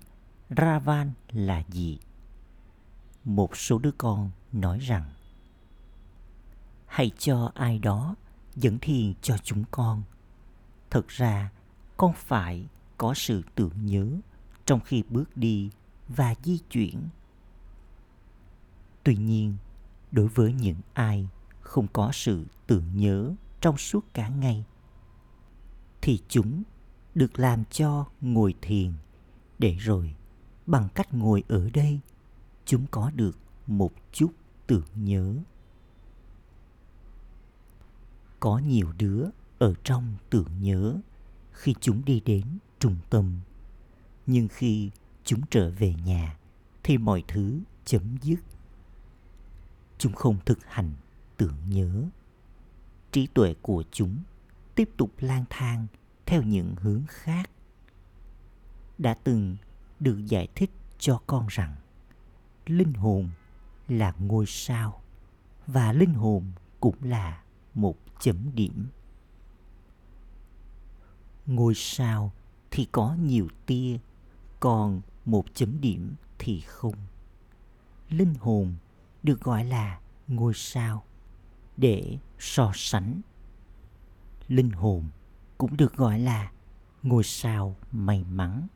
Ravan 0.49 1.11
là 1.31 1.63
gì. 1.69 1.99
Một 3.25 3.57
số 3.57 3.79
đứa 3.79 3.91
con 3.91 4.31
nói 4.51 4.79
rằng 4.79 5.03
Hãy 6.85 7.11
cho 7.17 7.51
ai 7.53 7.79
đó 7.79 8.15
dẫn 8.55 8.79
thiền 8.79 9.13
cho 9.21 9.37
chúng 9.37 9.63
con. 9.71 10.03
Thực 10.89 11.07
ra, 11.07 11.51
con 11.97 12.13
phải 12.15 12.65
có 12.97 13.13
sự 13.13 13.41
tưởng 13.55 13.85
nhớ 13.85 14.07
trong 14.65 14.79
khi 14.79 15.03
bước 15.09 15.37
đi 15.37 15.69
và 16.07 16.35
di 16.43 16.59
chuyển. 16.69 17.09
Tuy 19.03 19.15
nhiên, 19.15 19.57
đối 20.11 20.27
với 20.27 20.53
những 20.53 20.77
ai 20.93 21.27
không 21.61 21.87
có 21.93 22.09
sự 22.13 22.45
tưởng 22.67 22.97
nhớ 22.97 23.33
trong 23.61 23.77
suốt 23.77 24.05
cả 24.13 24.27
ngày 24.27 24.63
thì 26.01 26.19
chúng 26.27 26.63
được 27.15 27.39
làm 27.39 27.63
cho 27.65 28.05
ngồi 28.21 28.55
thiền 28.61 28.93
để 29.59 29.75
rồi 29.79 30.15
bằng 30.65 30.89
cách 30.95 31.13
ngồi 31.13 31.43
ở 31.47 31.69
đây 31.73 31.99
chúng 32.65 32.85
có 32.91 33.11
được 33.15 33.37
một 33.67 33.91
chút 34.11 34.31
tưởng 34.67 34.87
nhớ. 34.95 35.35
Có 38.39 38.59
nhiều 38.59 38.93
đứa 38.97 39.29
ở 39.59 39.73
trong 39.83 40.15
tưởng 40.29 40.49
nhớ 40.61 40.99
khi 41.51 41.75
chúng 41.81 42.05
đi 42.05 42.19
đến 42.25 42.45
trung 42.79 42.95
tâm. 43.09 43.39
Nhưng 44.25 44.47
khi 44.47 44.91
chúng 45.23 45.41
trở 45.49 45.71
về 45.71 45.95
nhà 46.05 46.37
thì 46.83 46.97
mọi 46.97 47.23
thứ 47.27 47.59
chấm 47.85 48.17
dứt. 48.21 48.39
Chúng 49.97 50.13
không 50.13 50.37
thực 50.45 50.65
hành 50.65 50.91
tưởng 51.37 51.55
nhớ. 51.69 52.03
Trí 53.11 53.27
tuệ 53.27 53.55
của 53.61 53.83
chúng 53.91 54.17
tiếp 54.75 54.89
tục 54.97 55.11
lang 55.19 55.45
thang 55.49 55.87
theo 56.25 56.41
những 56.41 56.75
hướng 56.75 57.03
khác. 57.07 57.49
Đã 58.97 59.13
từng 59.13 59.57
được 59.99 60.25
giải 60.25 60.47
thích 60.55 60.71
cho 60.99 61.21
con 61.27 61.47
rằng 61.49 61.75
linh 62.65 62.93
hồn 62.93 63.29
là 63.87 64.13
ngôi 64.19 64.45
sao 64.47 65.01
và 65.67 65.93
linh 65.93 66.13
hồn 66.13 66.51
cũng 66.79 66.95
là 67.01 67.43
một 67.73 67.97
chấm 68.19 68.37
điểm. 68.55 68.87
Ngôi 71.45 71.73
sao 71.75 72.31
thì 72.71 72.87
có 72.91 73.15
nhiều 73.21 73.47
tia, 73.65 73.97
còn 74.59 75.01
một 75.25 75.45
chấm 75.53 75.81
điểm 75.81 76.15
thì 76.39 76.61
không. 76.61 76.95
Linh 78.09 78.33
hồn 78.39 78.75
được 79.23 79.41
gọi 79.41 79.65
là 79.65 79.99
ngôi 80.27 80.53
sao 80.53 81.03
để 81.77 82.17
so 82.39 82.71
sánh. 82.75 83.21
Linh 84.47 84.71
hồn 84.71 85.09
cũng 85.57 85.77
được 85.77 85.95
gọi 85.95 86.19
là 86.19 86.51
ngôi 87.03 87.23
sao 87.23 87.75
may 87.91 88.23
mắn. 88.23 88.67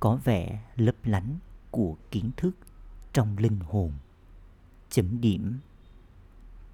Có 0.00 0.16
vẻ 0.24 0.62
lấp 0.76 0.96
lánh 1.04 1.38
của 1.70 1.96
kiến 2.10 2.30
thức 2.36 2.56
trong 3.12 3.38
linh 3.38 3.60
hồn. 3.60 3.92
Chấm 4.90 5.20
điểm. 5.20 5.58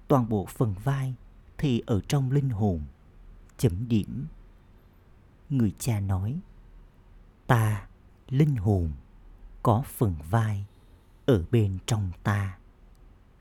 Toàn 0.07 0.29
bộ 0.29 0.45
phần 0.45 0.75
vai 0.83 1.15
thì 1.57 1.81
ở 1.85 2.01
trong 2.07 2.31
linh 2.31 2.49
hồn. 2.49 2.81
Chấm 3.57 3.87
điểm. 3.87 4.27
Người 5.49 5.73
cha 5.79 5.99
nói, 5.99 6.39
ta, 7.47 7.87
linh 8.29 8.55
hồn, 8.55 8.91
có 9.63 9.83
phần 9.85 10.15
vai 10.29 10.65
ở 11.25 11.45
bên 11.51 11.77
trong 11.85 12.11
ta. 12.23 12.57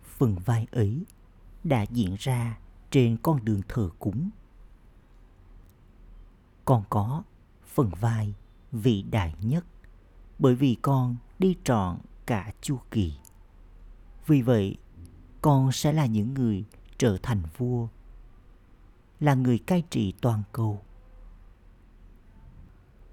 Phần 0.02 0.36
vai 0.38 0.66
ấy 0.72 1.04
đã 1.64 1.82
diễn 1.82 2.14
ra 2.18 2.58
trên 2.90 3.16
con 3.22 3.44
đường 3.44 3.62
thờ 3.68 3.90
cúng. 3.98 4.30
Con 6.64 6.84
có 6.90 7.22
phần 7.66 7.90
vai 8.00 8.34
vĩ 8.72 9.02
đại 9.02 9.34
nhất 9.40 9.64
bởi 10.38 10.54
vì 10.54 10.76
con 10.82 11.16
đi 11.38 11.56
trọn 11.64 11.98
cả 12.26 12.52
chu 12.60 12.78
kỳ. 12.90 13.14
Vì 14.26 14.42
vậy, 14.42 14.76
con 15.42 15.72
sẽ 15.72 15.92
là 15.92 16.06
những 16.06 16.34
người 16.34 16.64
trở 16.98 17.18
thành 17.22 17.42
vua, 17.58 17.88
là 19.20 19.34
người 19.34 19.58
cai 19.58 19.82
trị 19.90 20.14
toàn 20.20 20.42
cầu. 20.52 20.82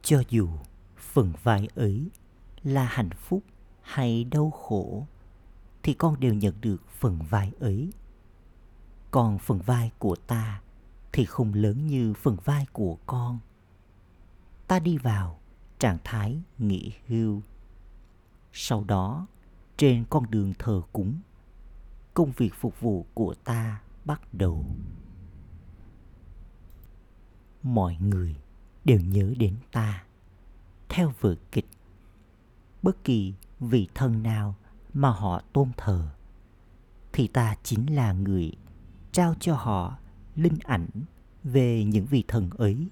Cho 0.01 0.23
dù 0.29 0.49
phần 0.97 1.33
vai 1.43 1.67
ấy 1.75 2.09
là 2.63 2.83
hạnh 2.83 3.09
phúc 3.09 3.43
hay 3.81 4.23
đau 4.23 4.51
khổ, 4.51 5.07
thì 5.83 5.93
con 5.93 6.19
đều 6.19 6.33
nhận 6.33 6.61
được 6.61 6.89
phần 6.89 7.19
vai 7.29 7.51
ấy. 7.59 7.93
Còn 9.11 9.39
phần 9.39 9.61
vai 9.61 9.91
của 9.99 10.15
ta 10.15 10.61
thì 11.13 11.25
không 11.25 11.53
lớn 11.53 11.87
như 11.87 12.13
phần 12.13 12.37
vai 12.45 12.65
của 12.73 12.97
con. 13.05 13.39
Ta 14.67 14.79
đi 14.79 14.97
vào 14.97 15.39
trạng 15.79 15.97
thái 16.03 16.41
nghỉ 16.57 16.93
hưu 17.07 17.41
sau 18.53 18.83
đó, 18.83 19.27
trên 19.77 20.05
con 20.09 20.31
đường 20.31 20.53
thờ 20.59 20.81
cúng, 20.93 21.19
công 22.13 22.31
việc 22.31 22.53
phục 22.53 22.79
vụ 22.79 23.05
của 23.13 23.33
ta 23.43 23.81
bắt 24.05 24.33
đầu. 24.33 24.65
Mọi 27.63 27.97
người 27.99 28.35
đều 28.85 28.99
nhớ 28.99 29.33
đến 29.37 29.55
ta, 29.71 30.03
theo 30.89 31.13
vở 31.19 31.35
kịch. 31.51 31.67
Bất 32.81 33.03
kỳ 33.03 33.33
vị 33.59 33.87
thần 33.95 34.23
nào 34.23 34.55
mà 34.93 35.09
họ 35.09 35.41
tôn 35.53 35.71
thờ, 35.77 36.07
thì 37.13 37.27
ta 37.27 37.55
chính 37.63 37.95
là 37.95 38.13
người 38.13 38.51
trao 39.11 39.35
cho 39.39 39.55
họ 39.55 39.97
linh 40.35 40.57
ảnh 40.63 40.87
về 41.43 41.83
những 41.83 42.05
vị 42.05 42.23
thần 42.27 42.49
ấy. 42.49 42.87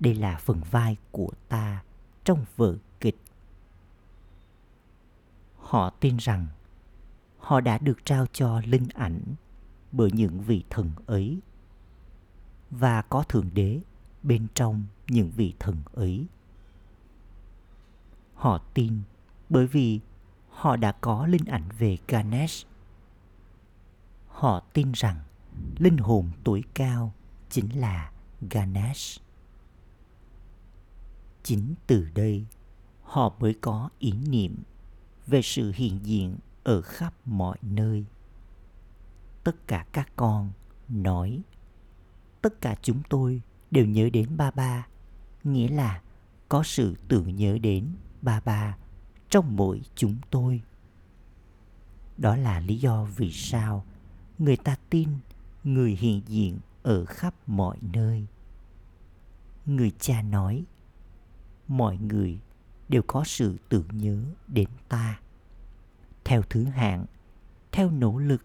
Đây 0.00 0.14
là 0.14 0.38
phần 0.38 0.60
vai 0.70 0.96
của 1.10 1.30
ta 1.48 1.82
trong 2.24 2.44
vở 2.56 2.76
họ 5.68 5.90
tin 5.90 6.16
rằng 6.16 6.46
họ 7.38 7.60
đã 7.60 7.78
được 7.78 8.04
trao 8.04 8.26
cho 8.32 8.60
linh 8.60 8.88
ảnh 8.94 9.22
bởi 9.92 10.10
những 10.12 10.40
vị 10.40 10.64
thần 10.70 10.90
ấy 11.06 11.40
và 12.70 13.02
có 13.02 13.22
thượng 13.22 13.50
đế 13.54 13.80
bên 14.22 14.46
trong 14.54 14.84
những 15.08 15.30
vị 15.30 15.54
thần 15.58 15.76
ấy. 15.92 16.26
Họ 18.34 18.58
tin 18.74 19.02
bởi 19.48 19.66
vì 19.66 20.00
họ 20.50 20.76
đã 20.76 20.92
có 20.92 21.26
linh 21.26 21.44
ảnh 21.44 21.68
về 21.78 21.98
ganesh. 22.08 22.66
Họ 24.28 24.60
tin 24.72 24.92
rằng 24.92 25.20
linh 25.78 25.96
hồn 25.96 26.30
tuổi 26.44 26.64
cao 26.74 27.12
chính 27.50 27.80
là 27.80 28.12
ganesh. 28.50 29.22
Chính 31.42 31.74
từ 31.86 32.08
đây 32.14 32.46
họ 33.02 33.34
mới 33.40 33.54
có 33.60 33.88
ý 33.98 34.12
niệm 34.12 34.56
về 35.28 35.42
sự 35.42 35.72
hiện 35.74 35.98
diện 36.02 36.36
ở 36.64 36.82
khắp 36.82 37.14
mọi 37.24 37.58
nơi. 37.62 38.04
Tất 39.44 39.66
cả 39.66 39.86
các 39.92 40.08
con 40.16 40.52
nói, 40.88 41.40
tất 42.42 42.60
cả 42.60 42.76
chúng 42.82 43.02
tôi 43.08 43.42
đều 43.70 43.86
nhớ 43.86 44.08
đến 44.12 44.36
ba 44.36 44.50
ba, 44.50 44.86
nghĩa 45.44 45.68
là 45.68 46.02
có 46.48 46.62
sự 46.62 46.94
tưởng 47.08 47.36
nhớ 47.36 47.58
đến 47.58 47.92
ba 48.22 48.40
ba 48.40 48.76
trong 49.30 49.56
mỗi 49.56 49.82
chúng 49.94 50.16
tôi. 50.30 50.62
Đó 52.16 52.36
là 52.36 52.60
lý 52.60 52.78
do 52.78 53.04
vì 53.16 53.32
sao 53.32 53.84
người 54.38 54.56
ta 54.56 54.76
tin 54.90 55.08
người 55.64 55.96
hiện 55.96 56.22
diện 56.26 56.58
ở 56.82 57.04
khắp 57.04 57.34
mọi 57.46 57.78
nơi. 57.92 58.26
Người 59.66 59.92
cha 60.00 60.22
nói, 60.22 60.64
mọi 61.68 61.98
người 61.98 62.38
đều 62.88 63.02
có 63.06 63.24
sự 63.24 63.56
tưởng 63.68 63.88
nhớ 63.92 64.22
đến 64.48 64.68
ta. 64.88 65.20
Theo 66.24 66.42
thứ 66.42 66.64
hạng, 66.64 67.06
theo 67.72 67.90
nỗ 67.90 68.18
lực 68.18 68.42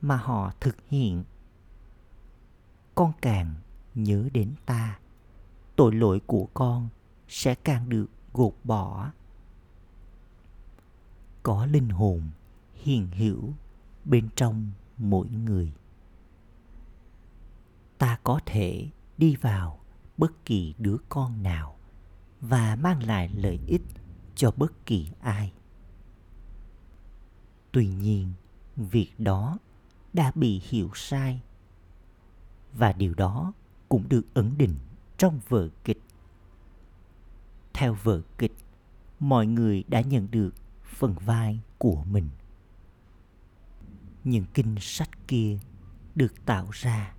mà 0.00 0.16
họ 0.16 0.52
thực 0.60 0.76
hiện. 0.88 1.24
Con 2.94 3.12
càng 3.22 3.54
nhớ 3.94 4.28
đến 4.32 4.54
ta, 4.66 4.98
tội 5.76 5.94
lỗi 5.94 6.20
của 6.26 6.48
con 6.54 6.88
sẽ 7.28 7.54
càng 7.54 7.88
được 7.88 8.06
gột 8.32 8.54
bỏ. 8.64 9.10
Có 11.42 11.66
linh 11.66 11.88
hồn 11.88 12.30
hiền 12.74 13.08
hữu 13.10 13.52
bên 14.04 14.28
trong 14.36 14.70
mỗi 14.98 15.28
người. 15.28 15.72
Ta 17.98 18.18
có 18.24 18.40
thể 18.46 18.88
đi 19.18 19.36
vào 19.36 19.80
bất 20.16 20.44
kỳ 20.44 20.74
đứa 20.78 20.96
con 21.08 21.42
nào 21.42 21.76
và 22.40 22.76
mang 22.76 23.02
lại 23.02 23.28
lợi 23.28 23.58
ích 23.66 23.82
cho 24.34 24.50
bất 24.56 24.86
kỳ 24.86 25.08
ai. 25.20 25.52
Tuy 27.72 27.86
nhiên, 27.86 28.32
việc 28.76 29.10
đó 29.18 29.58
đã 30.12 30.32
bị 30.34 30.62
hiểu 30.68 30.90
sai. 30.94 31.40
Và 32.72 32.92
điều 32.92 33.14
đó 33.14 33.52
cũng 33.88 34.08
được 34.08 34.34
ấn 34.34 34.58
định 34.58 34.74
trong 35.18 35.40
vở 35.48 35.68
kịch. 35.84 36.00
Theo 37.74 37.94
vở 37.94 38.22
kịch, 38.38 38.52
mọi 39.20 39.46
người 39.46 39.84
đã 39.88 40.00
nhận 40.00 40.30
được 40.30 40.54
phần 40.84 41.14
vai 41.14 41.60
của 41.78 42.04
mình. 42.04 42.28
Những 44.24 44.44
kinh 44.54 44.76
sách 44.80 45.28
kia 45.28 45.58
được 46.14 46.46
tạo 46.46 46.66
ra. 46.72 47.14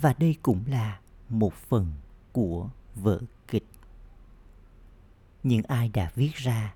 Và 0.00 0.14
đây 0.18 0.36
cũng 0.42 0.64
là 0.66 1.00
một 1.28 1.54
phần 1.54 1.92
của 2.32 2.70
vở 2.94 3.20
kịch 3.48 3.69
những 5.42 5.62
ai 5.62 5.88
đã 5.88 6.10
viết 6.14 6.34
ra 6.34 6.74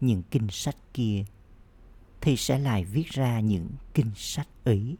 những 0.00 0.22
kinh 0.30 0.48
sách 0.50 0.76
kia 0.94 1.24
thì 2.20 2.36
sẽ 2.36 2.58
lại 2.58 2.84
viết 2.84 3.06
ra 3.08 3.40
những 3.40 3.68
kinh 3.94 4.10
sách 4.16 4.48
ấy. 4.64 4.96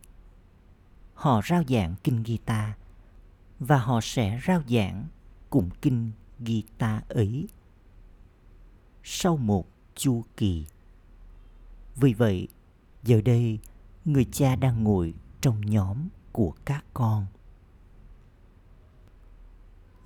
Họ 1.14 1.40
rao 1.48 1.62
giảng 1.68 1.94
kinh 2.04 2.22
guitar 2.22 2.70
và 3.58 3.78
họ 3.78 4.00
sẽ 4.02 4.40
rao 4.46 4.62
giảng 4.68 5.06
cùng 5.50 5.70
kinh 5.82 6.10
guitar 6.38 7.02
ấy 7.08 7.48
sau 9.02 9.36
một 9.36 9.66
chu 9.94 10.24
kỳ. 10.36 10.66
Vì 11.96 12.14
vậy, 12.14 12.48
giờ 13.02 13.20
đây, 13.24 13.58
người 14.04 14.26
cha 14.32 14.56
đang 14.56 14.84
ngồi 14.84 15.14
trong 15.40 15.60
nhóm 15.60 16.08
của 16.32 16.54
các 16.64 16.84
con. 16.94 17.26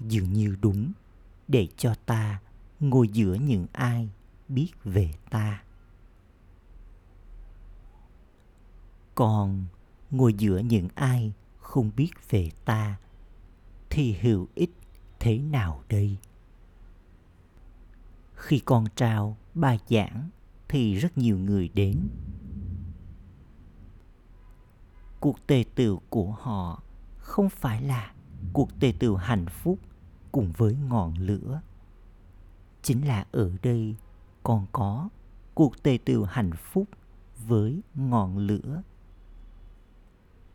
Dường 0.00 0.32
như 0.32 0.56
đúng 0.60 0.92
để 1.48 1.68
cho 1.76 1.94
ta 2.06 2.40
ngồi 2.80 3.08
giữa 3.08 3.34
những 3.34 3.66
ai 3.72 4.08
biết 4.48 4.70
về 4.84 5.12
ta? 5.30 5.62
Còn 9.14 9.64
ngồi 10.10 10.34
giữa 10.34 10.58
những 10.58 10.88
ai 10.94 11.32
không 11.58 11.90
biết 11.96 12.10
về 12.30 12.50
ta, 12.64 12.96
thì 13.90 14.12
hữu 14.12 14.48
ích 14.54 14.74
thế 15.18 15.38
nào 15.38 15.82
đây? 15.88 16.16
Khi 18.34 18.58
con 18.58 18.86
trao 18.96 19.36
bài 19.54 19.78
giảng, 19.88 20.30
thì 20.68 20.94
rất 20.94 21.18
nhiều 21.18 21.38
người 21.38 21.68
đến. 21.74 22.08
Cuộc 25.20 25.46
tề 25.46 25.64
tựu 25.74 26.00
của 26.10 26.32
họ 26.32 26.82
không 27.18 27.48
phải 27.48 27.82
là 27.82 28.12
cuộc 28.52 28.80
tề 28.80 28.94
tựu 28.98 29.16
hạnh 29.16 29.46
phúc 29.48 29.78
cùng 30.32 30.52
với 30.56 30.76
ngọn 30.88 31.14
lửa 31.14 31.60
chính 32.86 33.06
là 33.06 33.26
ở 33.32 33.50
đây 33.62 33.96
còn 34.42 34.66
có 34.72 35.08
cuộc 35.54 35.82
tề 35.82 35.98
tựu 36.04 36.24
hạnh 36.24 36.50
phúc 36.56 36.88
với 37.46 37.80
ngọn 37.94 38.38
lửa. 38.38 38.82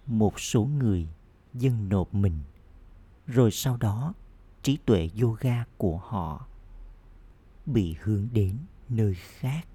Một 0.05 0.39
số 0.39 0.63
người 0.63 1.07
dâng 1.53 1.89
nộp 1.89 2.13
mình, 2.13 2.39
rồi 3.27 3.51
sau 3.51 3.77
đó 3.77 4.13
trí 4.63 4.77
tuệ 4.85 5.09
yoga 5.21 5.65
của 5.77 5.97
họ 5.97 6.47
bị 7.65 7.95
hướng 8.01 8.27
đến 8.33 8.57
nơi 8.89 9.13
khác. 9.15 9.67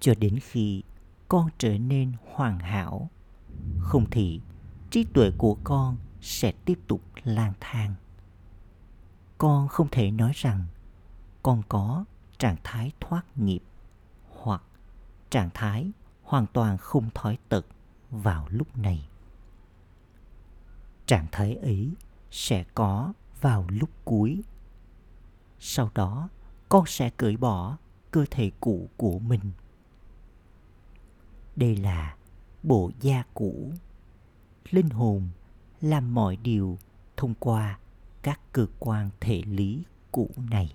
Cho 0.00 0.14
đến 0.14 0.38
khi 0.42 0.82
con 1.28 1.48
trở 1.58 1.78
nên 1.78 2.12
hoàn 2.34 2.58
hảo, 2.58 3.10
không 3.78 4.10
thì 4.10 4.40
trí 4.90 5.04
tuệ 5.04 5.30
của 5.38 5.56
con 5.64 5.96
sẽ 6.20 6.52
tiếp 6.64 6.78
tục 6.86 7.02
lang 7.24 7.52
thang. 7.60 7.94
Con 9.38 9.68
không 9.68 9.88
thể 9.90 10.10
nói 10.10 10.32
rằng 10.34 10.64
con 11.42 11.62
có 11.68 12.04
trạng 12.38 12.56
thái 12.64 12.92
thoát 13.00 13.38
nghiệp, 13.38 13.62
hoặc 14.28 14.62
trạng 15.30 15.50
thái 15.54 15.92
hoàn 16.22 16.46
toàn 16.46 16.78
không 16.78 17.10
thói 17.14 17.38
tật 17.48 17.66
vào 18.10 18.46
lúc 18.50 18.76
này. 18.76 19.08
Trạng 21.06 21.26
thái 21.32 21.54
ấy 21.54 21.92
sẽ 22.30 22.64
có 22.74 23.12
vào 23.40 23.66
lúc 23.68 23.90
cuối. 24.04 24.42
Sau 25.58 25.90
đó, 25.94 26.28
con 26.68 26.86
sẽ 26.86 27.10
cởi 27.10 27.36
bỏ 27.36 27.76
cơ 28.10 28.24
thể 28.30 28.50
cũ 28.60 28.88
của 28.96 29.18
mình. 29.18 29.52
Đây 31.56 31.76
là 31.76 32.16
bộ 32.62 32.90
da 33.00 33.24
cũ. 33.34 33.72
Linh 34.70 34.90
hồn 34.90 35.28
làm 35.80 36.14
mọi 36.14 36.36
điều 36.36 36.78
thông 37.16 37.34
qua 37.34 37.78
các 38.22 38.40
cơ 38.52 38.66
quan 38.78 39.10
thể 39.20 39.42
lý 39.46 39.82
cũ 40.12 40.30
này 40.36 40.74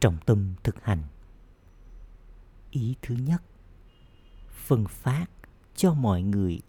trọng 0.00 0.16
tâm 0.26 0.54
thực 0.62 0.84
hành 0.84 1.02
ý 2.70 2.94
thứ 3.02 3.14
nhất 3.14 3.42
phân 4.50 4.84
phát 4.88 5.26
cho 5.76 5.94
mọi 5.94 6.22
người 6.22 6.60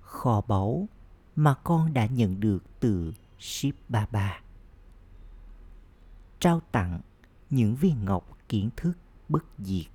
kho 0.00 0.40
báu 0.40 0.88
mà 1.36 1.54
con 1.54 1.94
đã 1.94 2.06
nhận 2.06 2.40
được 2.40 2.80
từ 2.80 3.12
ship 3.38 3.74
baba 3.88 4.40
trao 6.40 6.60
tặng 6.72 7.00
những 7.50 7.74
viên 7.74 8.04
ngọc 8.04 8.38
kiến 8.48 8.70
thức 8.76 8.92
bất 9.28 9.44
diệt 9.58 9.86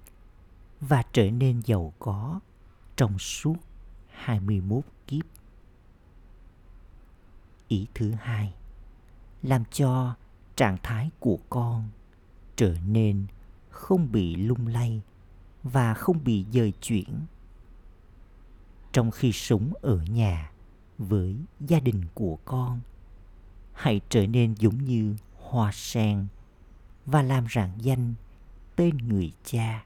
và 0.80 1.04
trở 1.14 1.32
nên 1.32 1.62
giàu 1.66 1.94
có 2.00 2.40
trong 2.96 3.20
suốt 3.20 3.56
21 4.08 4.84
kiếp. 5.08 5.26
Ý 7.68 7.88
thứ 7.94 8.12
hai, 8.12 8.54
làm 9.42 9.64
cho 9.72 10.16
trạng 10.56 10.78
thái 10.84 11.12
của 11.20 11.38
con 11.50 11.90
trở 12.56 12.76
nên 12.88 13.26
không 13.70 14.12
bị 14.12 14.36
lung 14.36 14.68
lay 14.68 15.02
và 15.64 15.94
không 15.94 16.24
bị 16.24 16.46
dời 16.52 16.74
chuyển. 16.82 17.26
Trong 18.92 19.12
khi 19.12 19.32
sống 19.32 19.74
ở 19.82 20.04
nhà 20.04 20.52
với 20.98 21.36
gia 21.60 21.80
đình 21.80 22.06
của 22.14 22.38
con, 22.46 22.80
hãy 23.74 24.02
trở 24.10 24.28
nên 24.28 24.54
giống 24.54 24.84
như 24.84 25.16
hoa 25.38 25.72
sen 25.74 26.28
và 27.06 27.22
làm 27.22 27.46
rạng 27.50 27.72
danh 27.78 28.14
tên 28.76 28.98
người 28.98 29.34
cha. 29.44 29.86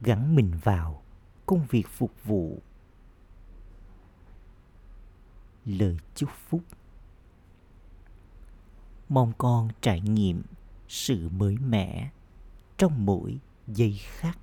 Gắn 0.00 0.34
mình 0.34 0.52
vào 0.62 1.02
công 1.46 1.66
việc 1.70 1.88
phục 1.88 2.24
vụ. 2.24 2.62
Lời 5.64 5.96
chúc 6.14 6.30
phúc 6.48 6.60
mong 9.10 9.32
con 9.38 9.68
trải 9.80 10.00
nghiệm 10.00 10.42
sự 10.88 11.28
mới 11.28 11.56
mẻ 11.58 12.10
trong 12.78 13.06
mỗi 13.06 13.38
giây 13.66 14.00
khắc 14.02 14.38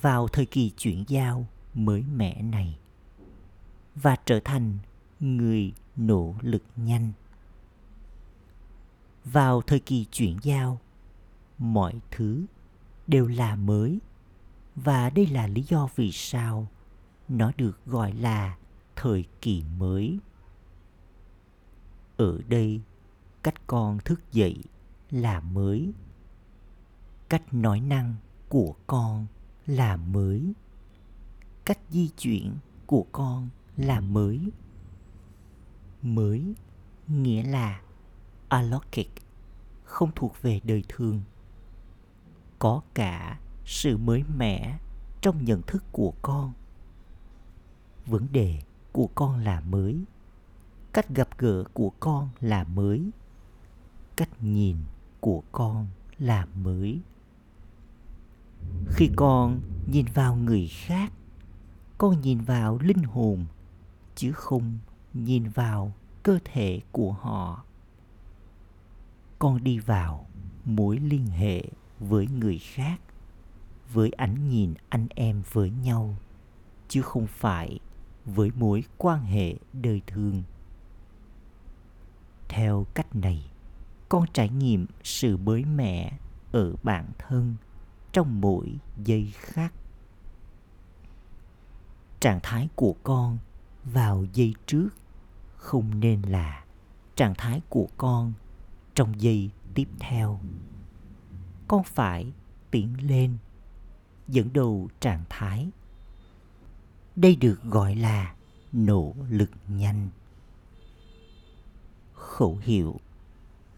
vào 0.00 0.28
thời 0.28 0.46
kỳ 0.46 0.70
chuyển 0.70 1.04
giao 1.08 1.46
mới 1.74 2.02
mẻ 2.02 2.42
này 2.42 2.78
và 3.94 4.16
trở 4.26 4.40
thành 4.40 4.78
người 5.20 5.72
nỗ 5.96 6.34
lực 6.40 6.62
nhanh. 6.76 7.12
Vào 9.24 9.62
thời 9.62 9.80
kỳ 9.80 10.04
chuyển 10.04 10.36
giao, 10.42 10.80
mọi 11.58 12.00
thứ 12.10 12.44
đều 13.06 13.26
là 13.26 13.56
mới 13.56 13.98
và 14.76 15.10
đây 15.10 15.26
là 15.26 15.46
lý 15.46 15.62
do 15.62 15.88
vì 15.96 16.12
sao 16.12 16.66
nó 17.28 17.52
được 17.56 17.86
gọi 17.86 18.12
là 18.12 18.56
thời 18.96 19.24
kỳ 19.40 19.64
mới. 19.78 20.18
Ở 22.16 22.38
đây 22.48 22.80
cách 23.42 23.66
con 23.66 23.98
thức 23.98 24.32
dậy 24.32 24.62
là 25.10 25.40
mới. 25.40 25.92
Cách 27.28 27.54
nói 27.54 27.80
năng 27.80 28.14
của 28.48 28.74
con 28.86 29.26
là 29.66 29.96
mới. 29.96 30.52
Cách 31.64 31.78
di 31.90 32.08
chuyển 32.08 32.56
của 32.86 33.06
con 33.12 33.48
là 33.76 34.00
mới. 34.00 34.50
Mới 36.02 36.54
nghĩa 37.08 37.42
là 37.42 37.80
alokik 38.48 39.10
không 39.84 40.10
thuộc 40.16 40.42
về 40.42 40.60
đời 40.64 40.84
thường. 40.88 41.20
Có 42.58 42.82
cả 42.94 43.40
sự 43.64 43.96
mới 43.96 44.24
mẻ 44.36 44.78
trong 45.20 45.44
nhận 45.44 45.62
thức 45.62 45.84
của 45.92 46.12
con. 46.22 46.52
Vấn 48.06 48.26
đề 48.32 48.62
của 48.92 49.06
con 49.14 49.36
là 49.44 49.60
mới. 49.60 50.04
Cách 50.92 51.08
gặp 51.08 51.38
gỡ 51.38 51.64
của 51.74 51.90
con 52.00 52.28
là 52.40 52.64
mới 52.64 53.10
cách 54.20 54.42
nhìn 54.42 54.76
của 55.20 55.42
con 55.52 55.86
là 56.18 56.46
mới. 56.54 57.00
Khi 58.88 59.10
con 59.16 59.60
nhìn 59.86 60.06
vào 60.14 60.36
người 60.36 60.68
khác, 60.68 61.12
con 61.98 62.20
nhìn 62.20 62.40
vào 62.40 62.78
linh 62.78 63.02
hồn, 63.02 63.46
chứ 64.14 64.32
không 64.32 64.78
nhìn 65.14 65.48
vào 65.48 65.92
cơ 66.22 66.38
thể 66.44 66.80
của 66.92 67.12
họ. 67.12 67.64
Con 69.38 69.64
đi 69.64 69.78
vào 69.78 70.26
mối 70.64 70.98
liên 70.98 71.26
hệ 71.26 71.64
với 71.98 72.26
người 72.26 72.58
khác, 72.58 73.00
với 73.92 74.10
ánh 74.10 74.48
nhìn 74.48 74.74
anh 74.88 75.06
em 75.14 75.42
với 75.52 75.70
nhau, 75.70 76.16
chứ 76.88 77.02
không 77.02 77.26
phải 77.26 77.78
với 78.24 78.50
mối 78.56 78.84
quan 78.98 79.22
hệ 79.24 79.54
đời 79.72 80.02
thường. 80.06 80.42
Theo 82.48 82.86
cách 82.94 83.16
này 83.16 83.49
con 84.10 84.24
trải 84.32 84.48
nghiệm 84.48 84.86
sự 85.04 85.36
mới 85.36 85.64
mẻ 85.64 86.18
ở 86.52 86.74
bản 86.82 87.06
thân 87.18 87.54
trong 88.12 88.40
mỗi 88.40 88.78
giây 89.04 89.32
khắc. 89.36 89.72
Trạng 92.20 92.40
thái 92.42 92.68
của 92.74 92.94
con 93.02 93.38
vào 93.84 94.24
giây 94.32 94.54
trước 94.66 94.88
không 95.56 96.00
nên 96.00 96.22
là 96.22 96.64
trạng 97.16 97.34
thái 97.38 97.60
của 97.68 97.88
con 97.96 98.32
trong 98.94 99.20
giây 99.20 99.50
tiếp 99.74 99.88
theo. 99.98 100.40
Con 101.68 101.84
phải 101.84 102.32
tiến 102.70 103.08
lên, 103.08 103.36
dẫn 104.28 104.52
đầu 104.52 104.88
trạng 105.00 105.24
thái. 105.28 105.70
Đây 107.16 107.36
được 107.36 107.62
gọi 107.62 107.94
là 107.94 108.34
nỗ 108.72 109.14
lực 109.28 109.50
nhanh. 109.68 110.08
Khẩu 112.14 112.58
hiệu 112.62 113.00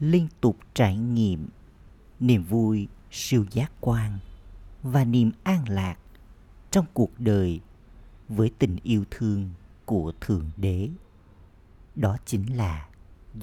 liên 0.02 0.28
tục 0.40 0.56
trải 0.74 0.96
nghiệm 0.96 1.48
niềm 2.20 2.44
vui, 2.44 2.88
siêu 3.10 3.44
giác 3.50 3.72
quan 3.80 4.18
và 4.82 5.04
niềm 5.04 5.30
an 5.42 5.68
lạc 5.68 5.96
trong 6.70 6.86
cuộc 6.92 7.10
đời 7.18 7.60
với 8.28 8.50
tình 8.58 8.76
yêu 8.82 9.04
thương 9.10 9.50
của 9.84 10.12
thượng 10.20 10.50
đế. 10.56 10.88
Đó 11.94 12.16
chính 12.26 12.56
là 12.56 12.88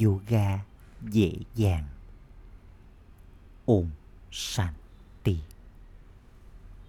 yoga 0.02 0.66
dễ 1.02 1.34
dàng. 1.56 1.88
Ôm 3.66 3.90
sanh. 4.32 4.74